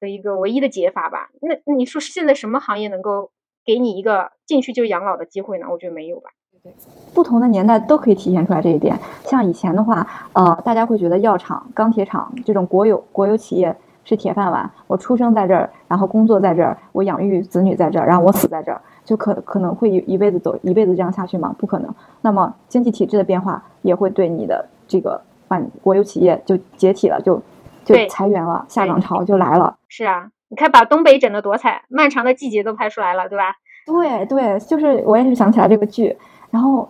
[0.00, 1.30] 的一个唯一的解法吧。
[1.40, 3.30] 那你说现在什么行业能够
[3.64, 5.66] 给你一个进去就养老的机会呢？
[5.70, 6.30] 我觉得没有吧。
[6.62, 6.72] 对，
[7.12, 8.96] 不同的年代都可以体现出来这一点。
[9.24, 18.80] 像以前的话，呃，大家会觉得药厂、钢铁厂这种国有国有企业是铁饭碗，我出生在这儿，然后工作在这儿，我养育子女在这儿，然后我死在这儿。
[19.04, 21.52] 就可可能会一一辈子走一辈子这样下去吗？
[21.58, 21.92] 不可能。
[22.20, 27.42] 那么经济体制的变化也会对你的这个万国有企业就解体了，就
[27.84, 29.76] 就裁员了，下岗潮就来了。
[29.88, 33.54] 是啊，你看把东北整的多惨，漫长的季节都拍出来了，对吧？
[33.86, 36.16] 对对，就是我也是想起来这个剧，
[36.50, 36.88] 然后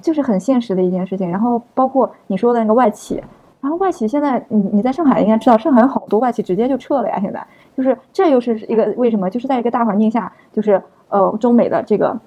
[0.00, 1.30] 就是很现实的一件事情。
[1.30, 3.22] 然后包括你说的那个外企，
[3.60, 7.18] 然后外企现在你你在上海应该知道，上海有好多外企直接就撤了呀。
[7.20, 9.28] 现在就是这又是一个为什么？
[9.30, 10.82] 就是在一个大环境下，就是。
[11.12, 12.18] 呃，中美的这个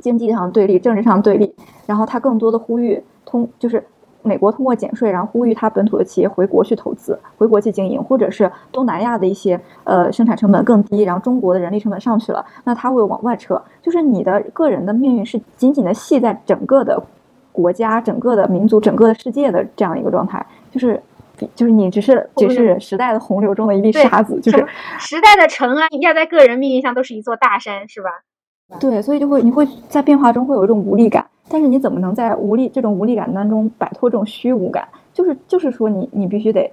[0.00, 1.54] 经济上对立，政治上对立，
[1.84, 3.86] 然后他更多的呼吁通，就是
[4.24, 13.62] 美国通过减税，然后呼吁他本土的企业回国去投资，回国去经营，或者是东南亚的一些呃生产成本更低，然后中国的人力成本上去了，那他会往外撤。
[13.82, 17.00] 就是你的个人的命运是紧紧的系在整个的
[17.52, 21.00] 国家、整个的民族、整个的世界的这样一个状态，就是
[21.54, 24.66] 就是你只是只是时代的洪流中的一粒沙子，就是
[24.98, 28.08] 时代的尘埃压在个人命运上都是一座大山，是吧？
[28.80, 34.86] 对，所以就会你会在变化中会有一种无力感，但是你怎么能在无力这种无力感当中摆脱这种虚无感？
[35.12, 36.70] 就是就是说你你必须得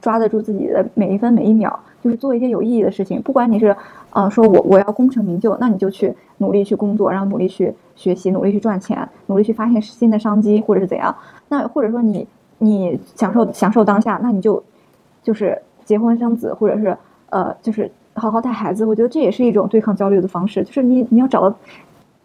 [0.00, 3.20] 抓得住自己的每一分每一秒，就是做一些有意义的事情。
[3.22, 3.76] 不管你是
[4.10, 11.14] 呃说我我要功成名就，那你就去努力去工作，然后努力去学习，努力去赚钱，努力去发现新的商机，或者是怎样？
[11.48, 12.26] 那或者说你
[12.58, 14.62] 你享受享受当下，那你就
[15.22, 16.96] 就是结婚生子，或者是
[17.30, 17.90] 呃就是。
[18.16, 20.62] 好好带孩子，我觉得这也是一种对抗焦虑的方式。
[20.62, 21.56] 就是你你要找到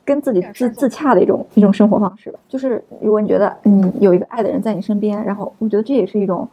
[0.09, 2.39] 跟自己自自洽的一种一种生活方式吧。
[2.47, 6.47] 就是如果你觉得嗯有一个爱的人在你身边，然后我觉得这也是一种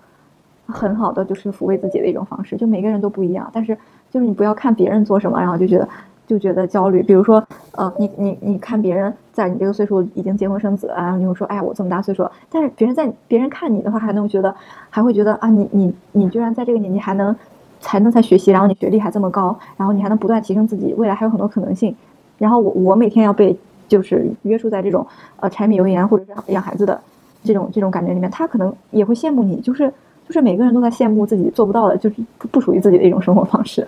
[0.66, 2.54] 很好的就是抚慰自己的一种方式。
[2.56, 3.74] 就每个人都不一样，但是
[4.10, 5.88] 就是你不要看别人做什么，然后就觉得
[6.26, 7.02] 就觉得焦虑。
[7.02, 7.42] 比如说
[7.72, 14.54] 呃你你你看别人在你这个岁数已经结婚生子啊，你会说哎我这么大岁数，但是别人在别人看你的话还能觉得
[14.90, 17.34] 还会觉得啊你你你居然在这个年纪还能。
[17.78, 21.94] 才能在学习，然后你学历还这么高，然后你还能不断提升自己，未来还有很多可能性。
[22.38, 23.57] 然后我我每天要被
[23.88, 25.07] 就是约束在这种
[25.40, 27.01] 呃柴米油盐或者是养孩子的
[27.42, 29.92] 这种这种感觉里面，他可能也会羡慕你，就是
[30.27, 33.87] 就是每个人都在羡慕自己做不到的，就是不属于自己的一种生活方式。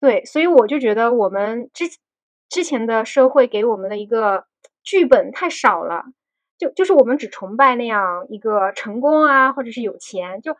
[0.00, 1.84] 对，所以我就觉得我们之
[2.48, 4.44] 之前的社会给我们的一个
[4.82, 6.04] 剧本太少了，
[6.58, 10.56] 就就是我们只崇拜那样一个成功啊，或者是有钱就。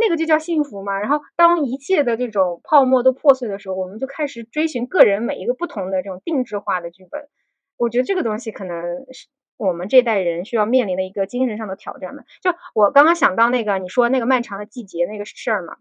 [0.00, 0.98] 那个就叫幸福嘛。
[0.98, 7.28] 然后当一切的这种泡沫都破碎的时候，我们就开始追寻个人每一个不同的这种定制化的剧本。
[7.76, 8.82] 我觉得这个东西可能
[9.12, 12.22] 是我们这代人需要面临的一个精神上的挑战嘛。
[12.42, 15.76] 就我刚刚想到那个你说那个漫长的季节那个事儿嘛，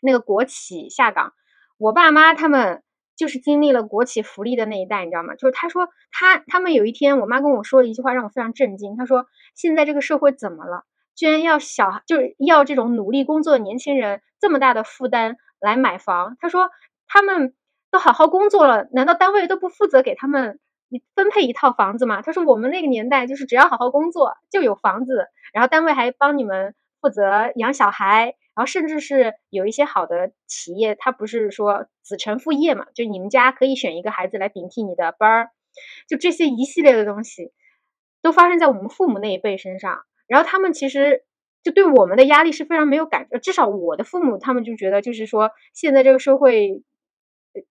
[0.00, 1.32] 那个国企下岗，
[1.78, 2.82] 我爸妈他们
[3.16, 5.34] 就是经历了国企福利的那一代，你知道吗？
[5.34, 8.96] 就是他说他他们有一天，我妈跟我说了一句话，让我非常震惊。
[8.96, 10.84] 他说现在这个社会怎么了？
[11.14, 16.70] 居然要小就是要这种努力工作的年轻人这么大的负担来买房，他说
[17.06, 17.54] 他们
[17.90, 20.58] 都好好工作了，难道单位都不负责给他们
[21.14, 22.22] 分配一套房子吗？
[22.22, 35.50] 他说我们那个年代就是只要好好工作就有房子，然后单位还帮你们负责养小孩，然后甚至是有一些好的企业，他不是说子承父业嘛，就你们家可以选一个孩子来顶替你的班儿，
[36.08, 37.52] 就这些一系列的东西
[38.22, 40.02] 都发生在我们父母那一辈身上。
[40.30, 41.24] 然后他们其实
[41.64, 46.84] 就对我们的压力是非常没有感，至少我的父母他们就觉得，就是说现在这个社会，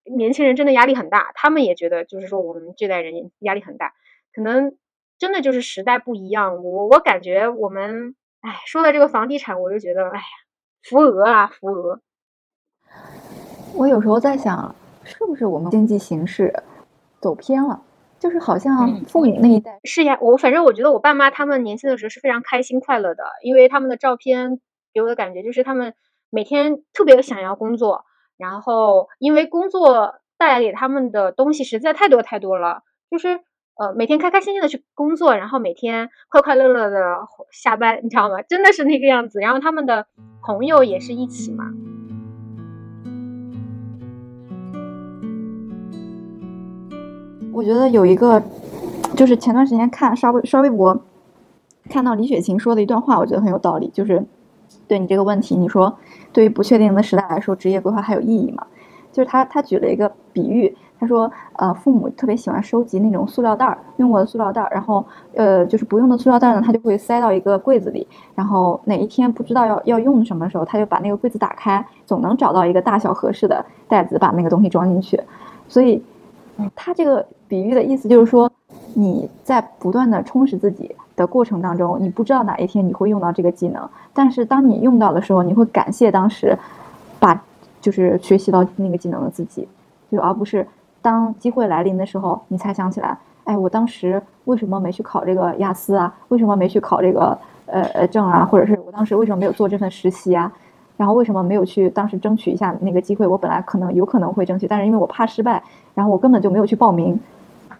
[0.03, 3.93] 年轻人真的压力很大，他们也觉得就是说我们这代人压力很大，
[4.35, 4.75] 可能
[5.17, 6.61] 真的就是时代不一样。
[6.61, 10.25] 我我感觉我们，哎，说到这个房地产，我就觉得，哎呀，
[10.83, 12.01] 扶额啊，扶额。
[13.73, 16.53] 我有时候在想，是不是我们经济形势
[17.21, 17.81] 走偏了？
[18.19, 24.59] 就是好像父母那一代是呀，我反正我觉得我爸妈他们年轻的时候是非常开心快乐的，因为他们的照片
[24.93, 25.93] 给我的感觉就是他们
[26.29, 28.03] 每天特别想要工作，
[28.37, 33.39] 然后因为工作带来给他们的东西实在太多太多了，就是
[33.77, 37.19] 呃每天开开心心的去工作，然后每天快快乐乐的
[37.51, 38.41] 下班，你知道吗？
[38.41, 39.39] 真的是那个样子。
[39.39, 40.07] 然后他们的
[40.41, 41.65] 朋友也是一起嘛。
[47.51, 48.41] 我觉得有一个，
[49.15, 50.97] 就是前段时间看刷微刷微博，
[51.89, 53.89] 看到李雪琴说的一段话，我觉得很有道理。
[53.93, 54.23] 就是
[54.87, 55.97] 对你这个问题，你说
[56.31, 58.65] 对于不确定的时代来说，职业规划还有意义吗？
[59.11, 75.19] 就是他他举了一个比喻，他说呃父母特别喜欢收集那种塑料袋儿，用过的塑料袋儿，然后呃就是不用的塑料袋呢，他就会塞到一个柜子里，然后哪一天不知道要要用什么时候，他就把那个柜子打开，总能找到一个大小合适的袋子，把那个东西装进去。
[75.67, 76.01] 所以。
[76.75, 78.51] 他这个比喻的意思就是说，
[78.93, 86.57] 你在不断的充实自己的过程当中，你不知道哪一天你会用到这个技能，但是当你用到的时候，你会感谢当时
[87.19, 87.41] 把
[87.81, 89.67] 就是学习到那个技能的自己，
[90.11, 90.67] 就而不是
[91.01, 96.13] 当机会来临的时候，你才想起来，哎，我当时为什么没去考这个雅思啊？
[96.29, 97.37] 为什么没去考这个
[97.67, 98.45] 呃呃证啊？
[98.45, 100.51] 或者是我当时为什么没有做这份实习啊？
[100.99, 103.25] 然后为什么没有去当时争取一下那个机会？
[103.25, 105.63] 我本来可能有可能会争取，但是因为我怕失败，
[105.95, 107.17] 然后我根本就没有去报名。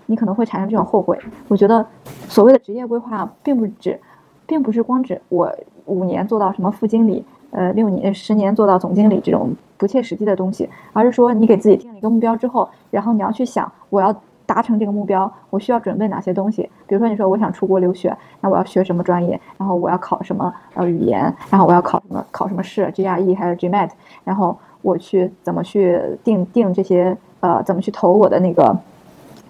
[0.06, 1.20] 你可能会产生这种后悔。
[1.50, 1.86] 我觉得
[2.30, 4.00] 所谓的职业规划，并不指，
[4.48, 5.54] 并不是光指我
[5.84, 14.16] 五年做到什么副经理，呃，六年、十年做到总经理这种不切实际的东西，而是说你给自己定了一个目标之后，然后你要去想我要。
[14.50, 16.68] 达成这个目标，我需要准备哪些东西？
[16.88, 19.40] 比如说，你说我想出国留学，那我要学什么专业？
[19.60, 21.22] 然后我要考什么呃语言？
[21.52, 23.92] 然后我要考什么考什么试？GRE 还是 GMAT？
[24.24, 28.76] 然后我去怎么去定定这些呃怎么去投我的那个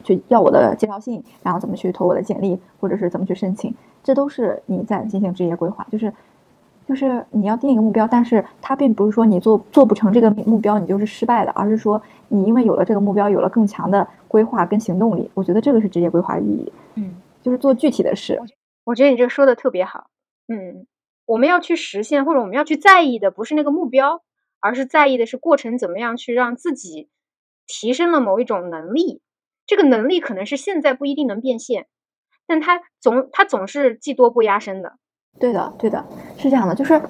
[0.04, 1.24] 去要我的介绍信？
[1.42, 2.60] 然后怎么去投我的简历？
[2.82, 3.74] 或者是怎么去申请？
[4.04, 6.12] 这都是你在进行职业规划，就是。
[6.90, 15.30] 就是你要定一个目标，但是它并不是说你做做不成这个目标你就是失败的，而是说你因为有了这个目标，有了更强的规划跟行动力。
[15.36, 16.74] 我觉得这个是职业规划的意义。
[16.96, 18.42] 嗯，就是做具体的事。
[18.86, 20.10] 我觉得你这说的特别好。
[20.48, 20.88] 嗯，
[21.28, 24.24] 我们要去实现或者我们要去在意的不是那个目标，
[24.60, 27.08] 而是在意的是过程怎么样去让自己
[27.68, 29.22] 提升了某一种能力。
[29.68, 31.86] 这个能力可能是现在不一定能变现，
[32.48, 34.98] 但它总它总是技多不压身的。
[35.40, 36.04] 对的，对的，
[36.38, 37.02] 是这样的，就是，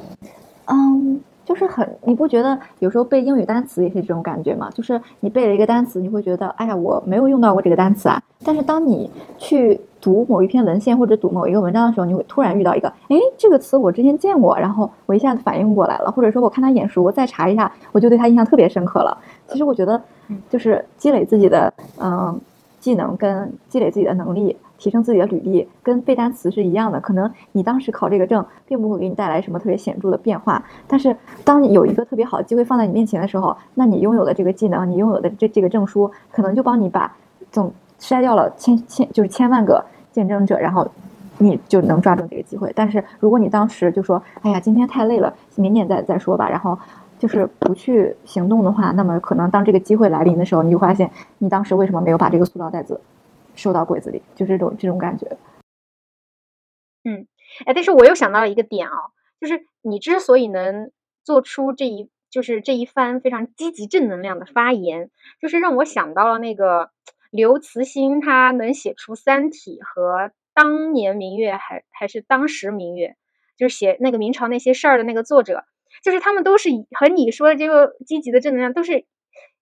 [0.67, 4.69] 嗯，就是很，你不觉得有时候背英语单词也是这种感觉吗？
[4.73, 8.21] 就是你背了一个单词，你会觉得，哎呀，我没有用到过这个单词啊。
[8.45, 19.17] 但是当你去读某一篇文献或者读某一个文章的时候，你会突然遇到一个，哎，这个词我之前见过，然后我一下子反应过来了，或者说我看他眼熟，我再查一下，我就对他印象特别深刻了。
[19.47, 19.99] 其实我觉得，
[20.49, 22.39] 就是积累自己的嗯
[22.79, 24.55] 技能跟积累自己的能力。
[24.79, 37.13] 提升自己的履历跟背单词是一样的，可能你当时考这个证并不会给你带来什么特别显著的变化，但是当你有一个特别好的机会放在你面前的时候，那你拥有的这个技能，你拥有的这这个证书，可能就帮你把
[37.51, 40.89] 总筛掉了千千就是千万个竞争者，然后
[41.37, 42.71] 你就能抓住这个机会。
[42.73, 46.77] 但是如果你当时就说，哎呀，今天太累了，明年再再说吧，然后
[47.17, 52.99] 就是不去行动的话，那么可能当这个机会来临的时候，你就发现你当时为什么没有把这个塑料袋子。
[53.59, 55.37] 收到柜子里，就这种这种感觉。
[57.03, 57.27] 嗯，
[57.65, 58.93] 哎，但是我又想到了一个点啊，
[59.39, 60.91] 就是你之所以能
[61.23, 66.91] 做出这一，就是这一番非常积极正能量的发言，就是让我想到了那个
[67.31, 73.15] 刘慈欣，他能写出《三体》和当年明月还还是当时明月，
[73.57, 75.63] 就是写那个明朝那些事儿的那个作者，
[76.03, 79.05] 就是他们都是和你说的这个积极的正能量都是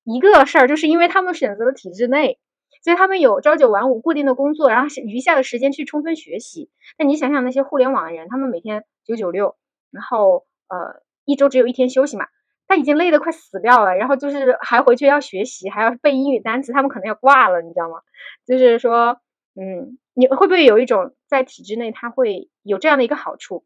[0.04, 2.39] 一个事儿，就是因为他们选择了体制内。
[2.88, 6.70] 所以他们有朝九晚五固定的工作，然后余下的时间去充分学习。
[6.98, 9.58] 那你想想那些互联网的人，他们每天九九六，
[9.92, 12.28] 然后呃一周只有一天休息嘛，
[12.66, 17.98] 他已经累得快死掉了，然后就是还回去要学习，还要背英语单词，他们可能要挂了，你知道吗？
[18.46, 19.20] 就是说，
[19.60, 23.66] 嗯，你会不会有一种在体制内他会有这样的一个好处？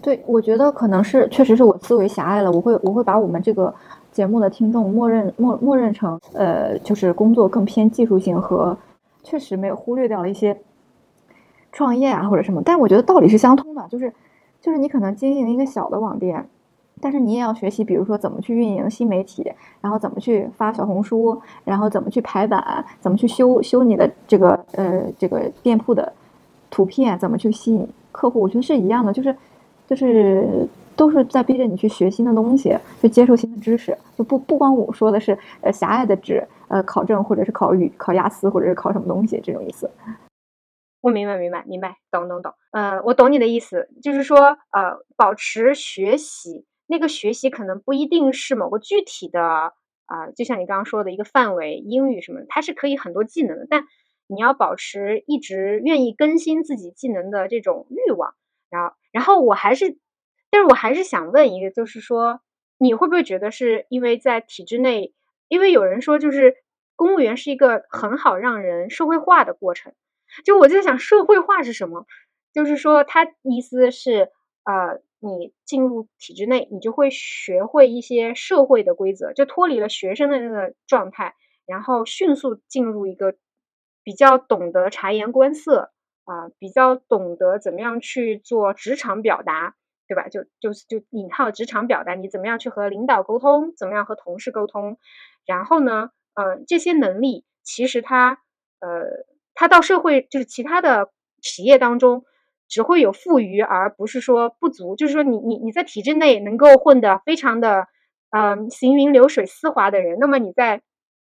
[0.00, 3.74] 对，我觉得可能是确实是我思维狭隘了，我会我会把我们这个。
[4.12, 8.76] 节目的听众默认默默认成，呃，就是工作更偏技术性和，
[9.22, 10.56] 确实没有忽略掉了一些
[11.72, 14.12] 创业啊或者什么，但我觉得道理是相通的，就是
[14.60, 16.46] 就是你可能经营一个小的网店，
[17.00, 19.50] 但是你也要学习，比如说怎么去运营新媒体，
[19.80, 26.12] 然后怎么去发小红书，然后怎么去排版，怎么去修修你的这个呃这个店铺的
[26.70, 29.34] 图片，怎么去吸引客户，我觉得是一样的，就是
[29.88, 30.68] 就是。
[30.96, 39.90] 都是在逼着你去学新的东西，去接受新的知识，就不不光我说的是呃狭隘的指呃考证或者是考语考雅思或者是考什么东西这种意思。
[41.00, 42.54] 我明白明白明白，懂懂懂。
[42.70, 44.38] 呃，我懂你的意思，就是说
[44.70, 49.42] 呃保持学习那个学习可能不一定是某个具体的
[50.06, 53.84] 啊，就像你刚刚说的一个范围，英语什么，它是可以很多技能的，但
[54.28, 58.34] 你要保持一直愿意更新自己技能的这种欲望。
[58.70, 59.98] 然后，然后我还是，
[60.52, 62.42] 但是我还是想问一个，就是说，
[62.76, 65.14] 你会不会觉得是因为在体制内，
[65.48, 66.56] 因为有人说就是
[66.94, 69.94] 公务员是一个很好让人社会化的过程，
[70.44, 72.06] 就我在想社会化是什么？
[72.52, 74.28] 就是说他意思是，
[74.64, 81.34] 呃，你进入体制内，你就会学会一些社会的规则，就脱离了学生的那个状态，
[81.64, 83.34] 然后迅速进入一个
[84.04, 85.92] 比较懂得察言观色。
[86.24, 89.74] 啊，比较懂得怎么样去做职场表达，
[90.08, 90.28] 对吧？
[90.28, 94.98] 就就就引号职场表达，你怎么样去和领导沟通，怎么样和同事沟通，
[95.46, 98.40] 然后呢，呃，这些能力其实他
[98.80, 99.24] 呃，
[99.54, 102.24] 他到社会就是其他的企业当中
[102.68, 104.96] 只会有富余，而不是说不足。
[104.96, 107.86] 就是说，你你你在体制内能够混得非常的
[108.30, 110.82] 嗯行云流水、丝滑的人，那么你在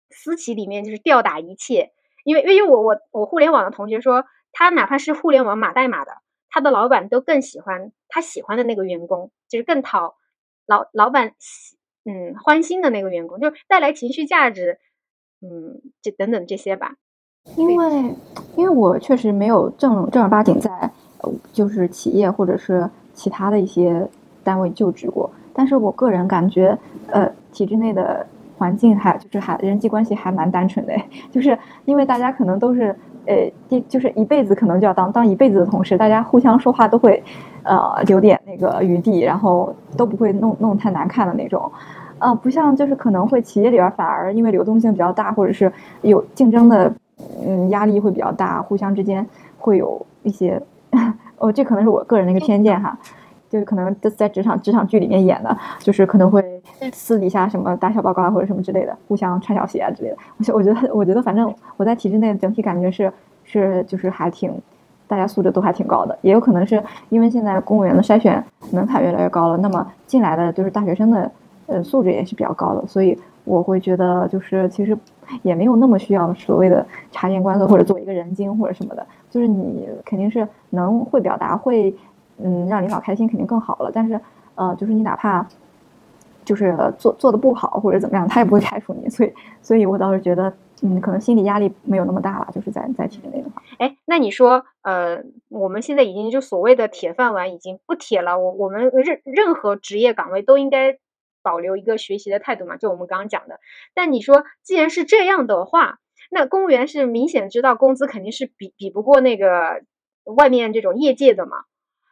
[0.09, 1.91] 私企里面就是吊打一切。
[2.23, 4.25] 因为因为我我我互联网的同学说。
[4.53, 6.13] 他哪怕是互联网码代码的，
[6.49, 10.15] 他的老板都更喜欢他喜欢的那个员工，就是更讨
[10.65, 14.79] 老老板喜嗯欢心的那个员工，就是带来情绪价值，
[15.41, 16.95] 嗯，这等等这些吧。
[17.55, 18.15] 因为
[18.55, 20.91] 因为我确实没有正正儿八经在
[21.53, 24.07] 就是企业或者是其他的一些
[24.43, 26.77] 单位就职过，但是我个人感觉，
[27.07, 28.25] 呃，体制内的
[28.57, 30.93] 环境还就是还人际关系还蛮单纯的，
[31.31, 32.95] 就是因为大家可能都是。
[33.27, 37.21] 呃，第就是一辈子可能就要当当一辈子的同事，大家互相说话都会，
[37.63, 41.69] 呃，留点那个余地，然后都不会弄弄太难看的那种，
[42.19, 45.71] 呃，不像就是可能会企业里边反而因为流动性比较大，或者是
[46.01, 46.91] 有竞争的，
[47.45, 50.61] 嗯，压力会比较大，互相之间会有一些，
[51.37, 52.97] 哦，这可能是我个人的一个偏见哈。
[53.49, 56.43] 就是可能在职场职场剧里面演的，就是可能会
[56.91, 60.17] 私底下什么打小报告啊或者什么之类的，互相穿小鞋啊之类的。
[60.51, 63.11] 我我觉得我觉得反正我在体制内整体感觉是
[63.45, 64.51] 是就是还挺，
[65.07, 66.17] 大家素质都还挺高的。
[66.21, 71.31] 也有可能是因为现在公务员的筛选门槛越来越高了，那么进来的就是大学生的
[71.67, 74.97] 呃素质也是比较高的，所以我会觉得就是其实
[75.41, 81.95] 也没有那么需要所谓的察言观色或者做一个人精或者什么的，就是你肯定是能会表达会。
[82.37, 83.91] 嗯，让领导开心肯定更好了。
[83.93, 84.19] 但是，
[84.55, 85.47] 呃，就是你哪怕
[86.45, 89.09] 就是做做的不好或者怎么样，他也不会开除你。
[89.09, 92.47] 所以，所以我倒是觉得，嗯，可能心理压力没有那么大吧。
[92.53, 98.39] 就是在在体制内的话，哎，那你说，呃，我们现在已经就所谓的铁饭碗已经不铁了。
[98.39, 100.97] 我我们任任何职业岗位都应该
[101.41, 102.77] 保留一个学习的态度嘛？
[102.77, 103.59] 就我们刚刚讲的。
[103.93, 109.81] 但你说，既然是这样的话，那公务员是明显知道工资肯定是比比不过那个
[110.23, 111.63] 外面这种业界的嘛？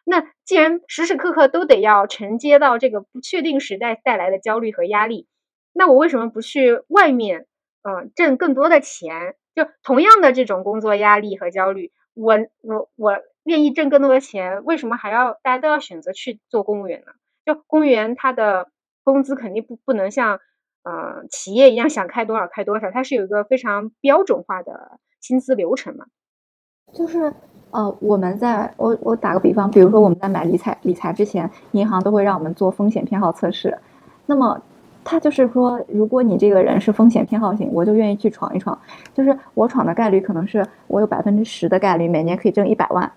[0.06, 5.28] 那既然时时刻刻都得要承接到这个不确定时代带来的焦虑和压力，
[5.74, 7.48] 那我为什么不去外面，
[7.82, 9.36] 嗯，挣更多的钱？
[9.56, 17.12] 就同样的这种工作压力和焦虑，我我我愿意挣更多的钱，为什么还要大家都要选择去做公务员呢？
[17.46, 18.70] 就公务员他的
[19.04, 20.40] 工资肯定不不能像，
[20.84, 26.06] 呃，企业一样想开多少开多少，它是有一个非常标准化的薪资流程嘛，
[26.94, 27.34] 就是。
[27.76, 33.78] 呃，我们在我我打个比方，比如说我们在买理财理财之前，银行都会让我们做风险偏好测试。
[34.26, 34.58] 那么，
[35.04, 38.80] 他就是说，如果你这个人是风险偏好型，我就愿意去闯一闯。
[39.14, 43.12] 就是我闯的概率可能是我有百分之十的概率每年可以挣一百万，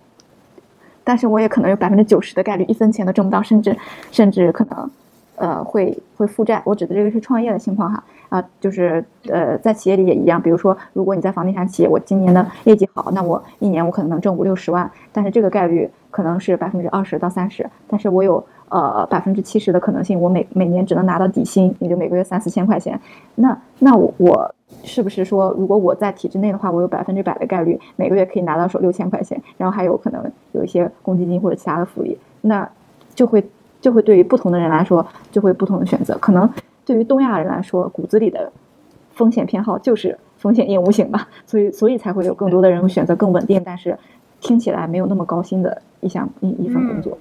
[1.04, 3.76] 但是我也可能有百分之九十的概率一分钱都挣不到，甚至
[4.11, 4.90] 甚至可能。
[5.39, 6.61] 呃，会会负债。
[6.64, 10.41] 我指的这个是创业的情况哈啊，就是呃，在企业里也一样。
[10.41, 17.68] 比如说，如果你在房地产企业，我今年的业绩好，那我一年我可能能挣五六十万，但是这个概率可能是百分之二十到三十。
[17.86, 23.01] 但是我有呃百分之七十的可能性，我每每年只能拿到底薪，也就每个月三四千块钱。
[23.36, 30.22] 那那我我是不是说，如果我在体制内的话，我有百分之百的概率每个月可以拿到手六千块钱，然后还有可能
[30.53, 32.68] 有一些公积金或者其他的福利，那
[33.14, 33.43] 就会。
[33.81, 36.18] 就会对于不同的人来说，就会不同的选择。
[36.18, 36.53] 可能
[36.85, 38.53] 对于东亚人来说，骨子里的
[39.12, 43.97] 风险偏好就是风险厌恶型吧， 所以所以才会有更多的人选择更稳定，但是
[44.41, 47.18] 听起来没有那么高薪的一项一一份工作。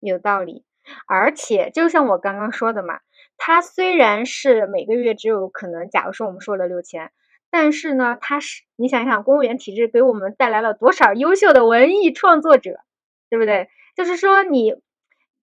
[0.00, 0.64] 有道理，
[1.06, 3.00] 而且就像我刚刚说的嘛，
[3.36, 7.10] 它虽然是每个月只有可能，假如说我们说了六千，
[7.50, 12.80] 但是呢，它是你想一想，公务员体制给我们带来了多少优秀的文艺创作者，
[13.28, 13.68] 对不对？
[13.94, 14.74] 就是说你。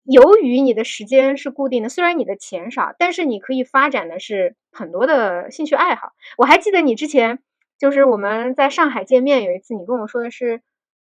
[0.03, 6.11] 由于你的时间是固定的，虽然你的钱少，但是你可以发展的是很多的兴趣爱好。
[6.37, 7.39] 我还记得你之前
[7.79, 10.61] 就是我们在上海见面有一次，你跟我说的是，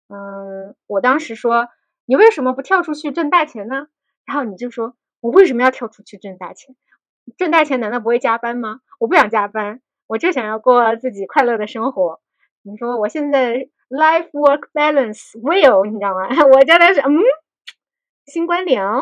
[0.08, 1.68] 嗯，我当时说
[2.06, 3.86] 你为什么不跳出去挣大钱呢？
[4.24, 6.76] 然后你就说我为什么要跳出去挣大钱？
[7.36, 8.80] 挣大钱难道不会加班吗？
[9.00, 12.20] 我不想加班，我就想要过自己快乐的生活。
[12.62, 16.28] 你说我现在 life work balance will，你知道吗？
[16.52, 17.10] 我真的是嗯，
[18.26, 19.00] 新观点哦。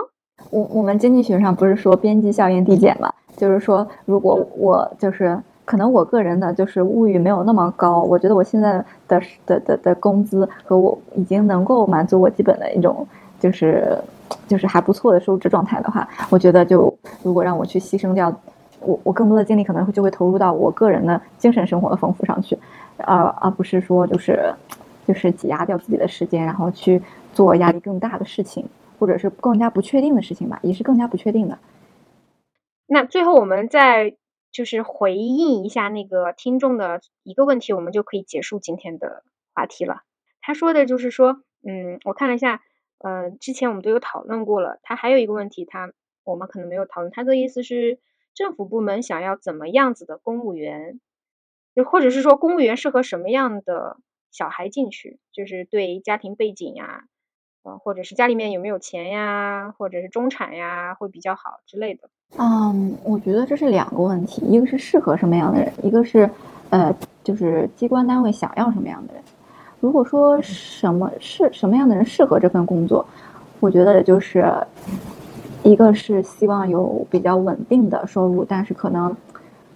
[0.51, 3.12] 我我们经济学上不是说边际效应递减嘛？
[3.37, 13.07] 就是说，如果我就是可能我个人的就是物欲没有那么高，我觉得我现在的的的的工资和我已经能够满足我基本的一种
[13.41, 13.99] 就是。
[14.49, 16.93] 就是还不错的收支状态的话，我觉得就
[17.23, 18.35] 如果让我去牺牲掉
[18.81, 22.57] 我我更多的精力，可能会就会投入到我个人的精神生活的丰富上去，
[22.97, 24.51] 而而不是说就是
[25.07, 27.01] 就是挤压掉自己的时间，然后去
[27.35, 28.64] 做压力更大的事情，
[29.03, 31.59] 或者是更加不确定的事情吧，也是更加不确定的。
[32.86, 34.16] 那最后我们再
[34.53, 39.24] 就是回应一下那个听众的一个问题，我们就可以结束今天的
[39.55, 40.03] 话题了。
[40.40, 42.62] 他说的就是说，嗯，我看了一下。
[43.05, 44.78] 嗯，之前我们都有讨论过了。
[44.84, 45.92] 他还有一个问题，他
[46.22, 47.11] 我们可能没有讨论。
[47.11, 47.98] 他的意思是，
[48.32, 51.00] 政府部门想要怎么样子的公务员，
[51.74, 53.96] 就或者是说公务员适合什么样的
[54.30, 57.03] 小孩进去，就是对家庭背景呀，
[57.63, 62.09] 或者是家里面有没有钱呀，或者是中产呀，会比较好之类的。
[62.39, 66.29] 嗯，我觉得这是两个问题，一个是适合什么样的人，一个是
[66.71, 69.23] 呃，就是机关单位想要什么样的人。
[69.81, 73.05] 如果说什么是什么样的人适合这份工作，
[73.61, 74.47] 我觉得就是，
[75.63, 79.15] 一个是希望有比较稳定的收入，但是可能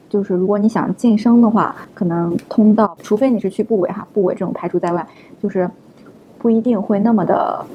[0.09, 5.07] 就是如果你想晋升的话，可能通道，除非你是去部委哈，部委这种排除在外，
[5.43, 5.68] 就是
[6.47, 7.66] 不一定会那么的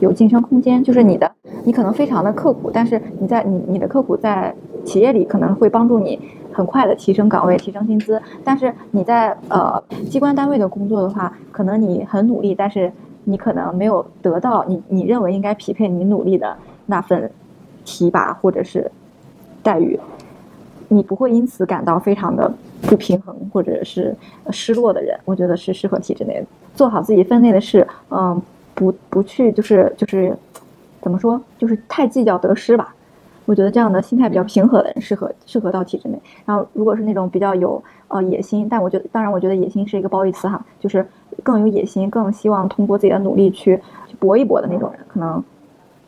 [0.00, 0.84] 有晋升空间。
[0.84, 1.32] 就是你的，
[1.64, 4.54] 你可能非常的刻苦，但是你在你你的刻苦在
[4.84, 6.20] 企业里可能会帮助你。
[6.52, 8.20] 很快的提升岗位，提升薪资。
[8.44, 12.92] 但是你在呃机关单位的工作的话，可能你很努力，但是
[13.24, 16.54] 你可能没有得到你你认为应该匹配你努力的
[16.84, 17.30] 那份
[17.86, 18.92] 提拔或者是
[19.62, 19.98] 待遇，
[20.88, 22.52] 你不会因此感到非常的
[22.82, 24.14] 不平衡或者是
[24.50, 28.40] 失落的人，我觉得是适合体制内的，做好自己分内的事，嗯，
[28.74, 30.36] 不不去就是就是
[31.00, 32.94] 怎么说，就是太计较得失吧。
[33.44, 36.16] 我觉得这样的心态比较平和的人适合适合到体制内。
[36.46, 41.04] 然后，如果是那种比较有呃野心，但我觉得当然，我觉得野心是一个褒义词哈，就是
[41.42, 43.80] 更有野心，更希望通过自己的努力去
[44.20, 45.42] 搏一搏的那种人，可能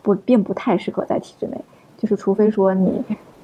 [0.01, 1.61] 不并不太适合在体制内。
[1.99, 3.03] 就是除非说你，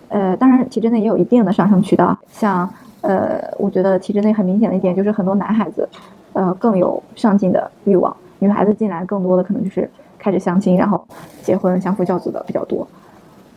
[0.09, 2.16] 呃，当然体制内也有一定的上升渠道。
[2.29, 2.73] 像
[3.03, 5.89] 呃，我觉得体制内很明显的一点就是很多男孩子，
[6.33, 9.89] 呃，更有上进的欲望，女孩子进来更多的可能就是
[10.19, 11.03] 开始相亲，然后
[11.43, 12.87] 结婚相夫教子的比较多。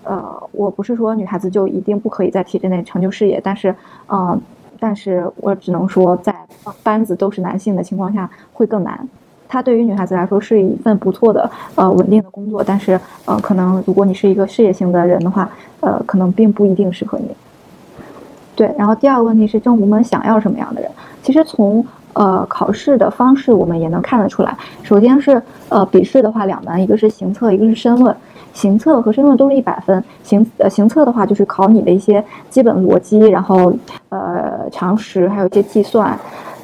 [0.03, 3.73] 呃，我不是说女孩子就一定不可以在体制内成就事业，但是，
[4.09, 4.39] 嗯，
[4.79, 6.35] 但是我只能说，在
[6.83, 9.07] 班子都是男性的情况下会更难。
[9.47, 17.29] 它对于女孩子来说是一份不错的呃稳定的工作，但是呃，可能如果你是一个事业型的人的话，呃，可能并不一定适合你。
[18.55, 20.89] 对，然后第二个问题是政府部门想要什么样的人？
[21.21, 24.55] 其实从呃考试的方式我们也能看得出来。
[24.83, 28.15] 首先是呃笔试的话两门，一个是行测，一个是申论。
[28.53, 33.73] 行测和申论都是一百分，行呃行测的话就是考你的一些基本逻辑，然后
[34.09, 36.15] 呃常识，还有一些计算，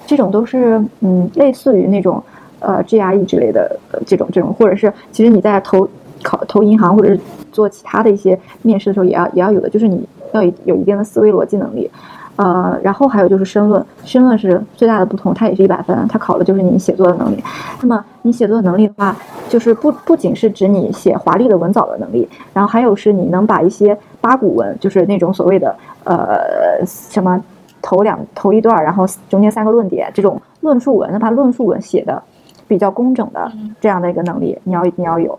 [0.05, 2.21] 这种都是嗯类似于那种
[2.59, 3.75] 呃 GRE 之类的
[4.05, 5.89] 这种这种，或者是其实你在投
[6.21, 7.19] 考投银行或者是
[7.51, 11.89] 做其他的一些面试的时候也要也要有的，就是你要有有一定的思维逻辑能力。
[12.35, 17.43] 呃，然后还有就是申论，申论是最大的不同，它也是一百分，它考的就是你写作的能力。
[17.81, 19.13] 那么你写作的能力的话，
[19.49, 25.75] 就是不不仅是指你写华丽的文藻的能力，然后还有是你能把一些八股文，就是那种所谓的
[26.05, 26.39] 呃
[26.85, 27.43] 什么
[27.81, 32.23] 头两头一段，然后中间三个论点这种论述文，哪怕论述文写的
[32.69, 33.51] 比较工整的
[33.81, 35.37] 这样的一个能力，你要你要有。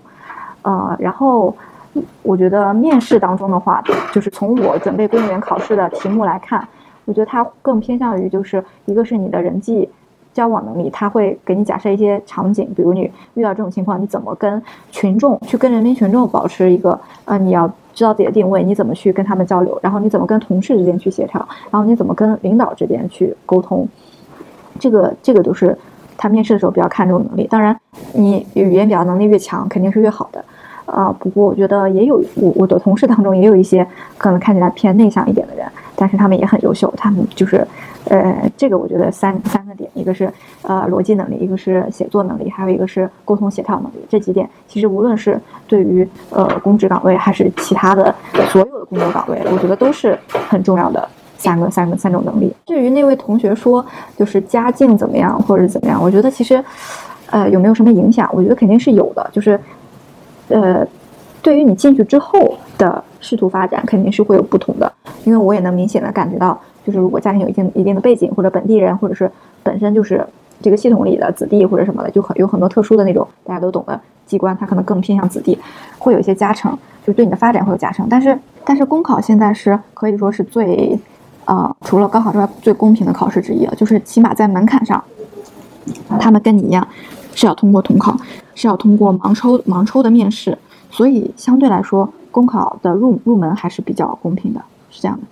[0.60, 1.56] 呃，然后
[2.22, 3.82] 我觉得面试当中的话，
[4.12, 6.66] 就是从我准备公务员考试的题目来看。
[7.06, 9.88] 我觉得它更偏向于，就是一个是你的人际
[10.32, 14.62] 交往能力，他会给你假设一些场景，比如你遇到这种情况，你怎么跟
[14.92, 23.88] 群众去跟人民群众保持一个，呃，你要知道自己的定位，你怎么去跟他们交流，然后你怎么跟同事之间去协调，然后你怎么跟领导之间去沟通，
[24.78, 25.76] 这个这个都是
[26.16, 27.48] 他面试的时候比较看重能力。
[27.48, 27.76] 当然，
[28.12, 30.44] 你语言表达能力越强，肯定是越好的。
[30.90, 33.86] 啊，不过我觉得也有我我的同事当中也有一些
[34.18, 36.92] 可能看起来偏内向一点的人，但是他们也很优秀。
[36.96, 37.66] 他们就是，
[38.04, 40.30] 呃，这个我觉得三三个点，一个是
[40.62, 44.04] 呃逻辑能力，一个是写作能力，还有一个是沟通协调能力。
[44.08, 48.14] 这几点其实无论是对于呃公职岗位还是其他的
[48.48, 50.18] 所有的工作岗位，我觉得都是
[50.48, 52.52] 很重要的三个三个三种能力。
[52.66, 53.84] 至于那位同学说
[54.16, 56.62] 就是家境怎么样或者怎么样，我觉得其实
[57.30, 58.28] 呃有没有什么影响？
[58.32, 59.58] 我觉得肯定是有的，就是。
[60.50, 60.86] 呃，
[61.40, 64.92] 对于你进去之后的仕途发展，肯定是会有不同的。
[65.24, 69.30] 因为我也能明显的感觉到，就是如果家庭有一定一定的背景，或者本地人，或者是
[69.62, 70.26] 本身就是
[70.62, 75.58] 这个系统里的子弟或者什么的，就很有很多特殊的那种大家都懂的机关，它可能更偏向子弟，
[75.98, 76.76] 会有一些加成，
[77.06, 78.06] 就对你的发展会有加成。
[78.08, 80.98] 但是，但是公考现在是可以说是最，
[81.44, 85.02] 呃，除了高考之外最公平的考试之一了，就是起码在门槛上，
[86.18, 86.86] 他们跟你一样
[87.34, 88.16] 是要通过统考，
[88.60, 90.58] 是要通过盲抽盲抽的面试，
[90.90, 94.62] 所以相对来说，公考的入入门还是比较公平的。
[94.90, 95.26] 是这样的，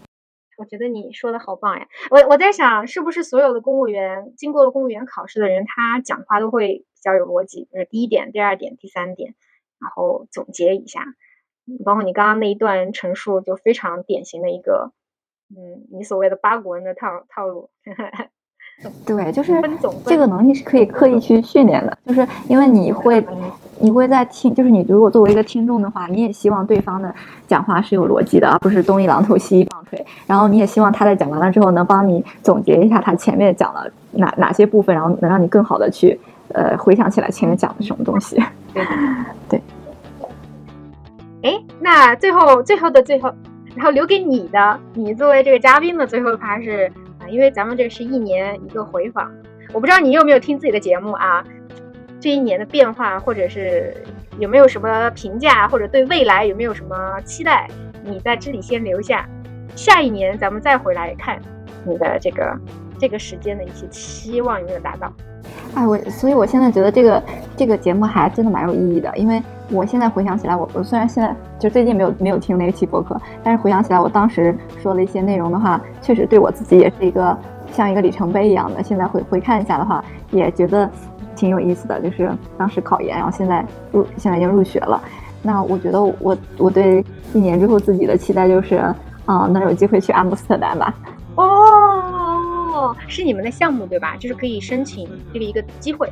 [0.57, 1.87] 我觉得你说的好棒呀！
[2.11, 7.69] 我我在想，是不是所有的公务员经过了公务员考试的人，他讲话都会比较有逻辑？
[7.71, 9.35] 就是第一点、第二点、第三点，
[9.79, 11.05] 然后总结一下。
[11.85, 14.93] 包括你刚刚那一段陈述，就非常典型的一个，
[15.51, 17.69] 嗯，你所谓的八股文的套套路。
[19.05, 19.61] 对，就是
[20.05, 23.27] 这个能力是可以刻意去训练的，就是因为你会，
[23.81, 27.13] 你会在听，就是你如果作为一个听众的话，你也希望对方的
[27.49, 30.07] 讲话是有逻辑的，而不是东一榔头西一棒槌。
[30.29, 36.21] 然后你也希望他在讲完了之后，能帮你总结一下他前面讲了哪哪些部分，然后能让你更好的去
[36.55, 38.41] 呃回想起来前面讲的什么东西。
[38.73, 38.87] 对
[39.49, 39.61] 对。
[41.43, 43.33] 哎，那最后最后的最后，
[43.75, 46.93] 然后留给你的，你作为这个嘉宾的最后一趴是。
[47.31, 49.31] 因为咱们这是一年一个回访，
[49.73, 51.45] 我不知道你有没有听自己的节目啊？
[52.21, 53.95] 这一年的变化，或者是
[54.39, 57.69] 有没有什么评价，或者对未来有没有什么期待？
[58.03, 59.29] 你在这里先留下，
[59.77, 61.41] 下一年咱们再回来看
[61.85, 62.59] 你的这个
[62.99, 65.13] 这个时间的一些期望有没有达到？
[65.75, 67.23] 哎，我所以，我现在觉得这个
[67.57, 69.41] 这个节目还真的蛮有意义的，因为
[69.71, 77.37] 我现在回想起来，我我虽然现在就最近没有没有听那个期播客，但是回想起来，我当时说的一些内容的话，确实对我自己也是一个
[77.73, 78.83] 像一个里程碑一样的。
[78.83, 80.91] 现在回回看一下的话，也觉得
[81.37, 85.03] 挺有意思的，就是当时考研，然后现在入现在已经入学了。
[85.43, 87.05] 那我觉得我我对
[87.35, 88.77] 一年之后自己的期待就是，
[89.27, 90.95] 啊，能有机会去阿姆斯特丹吧。
[91.37, 91.45] 哦。
[92.71, 94.17] 哦，是你们的项目对吧？
[94.21, 96.09] 就是可以申请这个一个机会，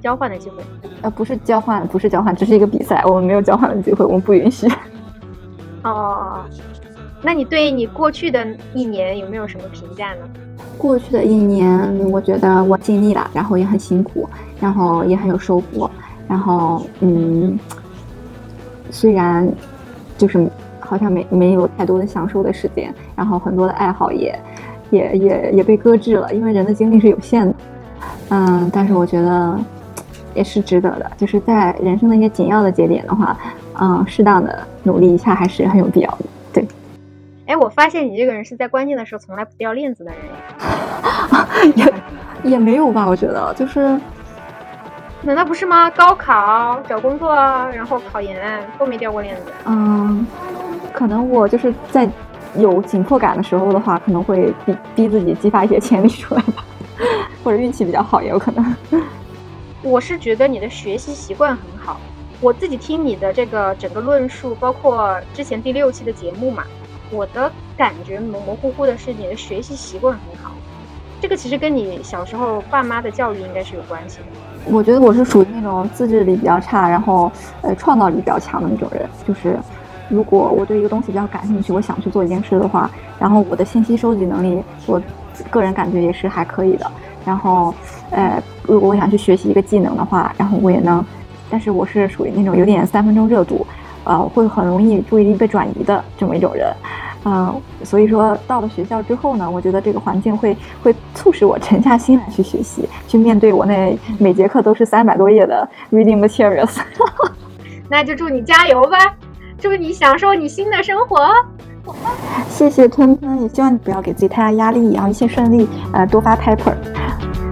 [0.00, 0.62] 交换的机会。
[1.02, 3.02] 呃，不是交换，不是交换，只是一个比赛。
[3.06, 4.66] 我们没有交换的机会，我们不允许。
[5.84, 6.44] 哦，
[7.22, 10.20] 那你对你过去的一年有没有什么评价呢？
[10.76, 14.28] 过去的一年，我觉得我尽力了，然后也很辛苦，
[14.60, 15.90] 然后也很有收获。
[16.28, 17.58] 然后，嗯，
[18.90, 19.48] 虽然
[20.16, 20.48] 就是
[20.80, 24.38] 好像没没有太多的享受的时间，然后很多的爱好也。
[24.90, 27.54] 也也也被搁置了，因为人的精力是有限的，
[28.30, 29.60] 嗯，但是我觉得
[30.38, 33.36] 也是值得的，就是在人生的一些紧要的节点的话，
[33.80, 36.24] 嗯，适当的努力一下还是很有必要的。
[36.52, 36.64] 对，
[37.46, 43.04] 哎，我发现你这个人是在关键的时候从来不掉链子的人， 也也没有吧？
[43.04, 44.00] 我觉得就是，
[45.22, 45.90] 难道不是吗？
[45.90, 49.42] 高考、找工作，然后考研都没掉过链子。
[49.66, 50.24] 嗯，
[50.92, 52.08] 可能我就是在。
[52.56, 56.64] 有紧迫感的时候的话，可能会逼逼自己激发一些潜力出来吧，
[57.44, 58.64] 或者运气比较好也有可能。
[59.82, 62.00] 我是觉得你的学习习惯很好，
[62.40, 66.64] 我自己听你的这个整个论述，包括之前第六期的节目嘛，
[67.10, 70.52] 我的感觉模模糊糊的是你的学习习惯很好，
[71.20, 74.24] 这个其实跟你小时候爸妈的教育应该是有关系的。
[74.70, 77.30] 我觉得我是属于那种自制力比较差，然后
[77.62, 79.58] 呃创造力比较强的那种人，就是。
[80.10, 84.98] 如果我对一个东西比较感兴趣，我想去做一件事的话，然后我的信息收集能力，我
[85.50, 86.90] 个人感觉也是还可以的。
[87.28, 87.74] 然后，
[88.10, 91.04] 呃，如果我想去学习一个技能的话，然后我也能。
[91.50, 93.66] 但是我是属于那种有点三分钟热度，
[94.04, 96.72] 呃，会很容易注意力被转移的这么一种人。
[97.24, 106.78] 嗯，所以说到了学校之后呢，我觉得这个环境会会促使我沉下心来去学习，去面对我那每节课都是三百多页的 reading materials。
[107.90, 108.96] 那就祝你加油吧！
[109.58, 111.28] 祝你享受你新的生活，
[112.48, 116.74] 谢谢吞吞，也希望你不要给自己太大压力，然后一切顺利，呃，多发 paper。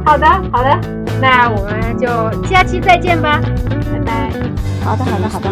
[0.05, 0.79] 好的，好的，
[1.21, 2.07] 那我们就
[2.47, 3.41] 下期再见吧，
[3.93, 4.31] 拜拜。
[4.85, 5.51] 好的，好的，好的。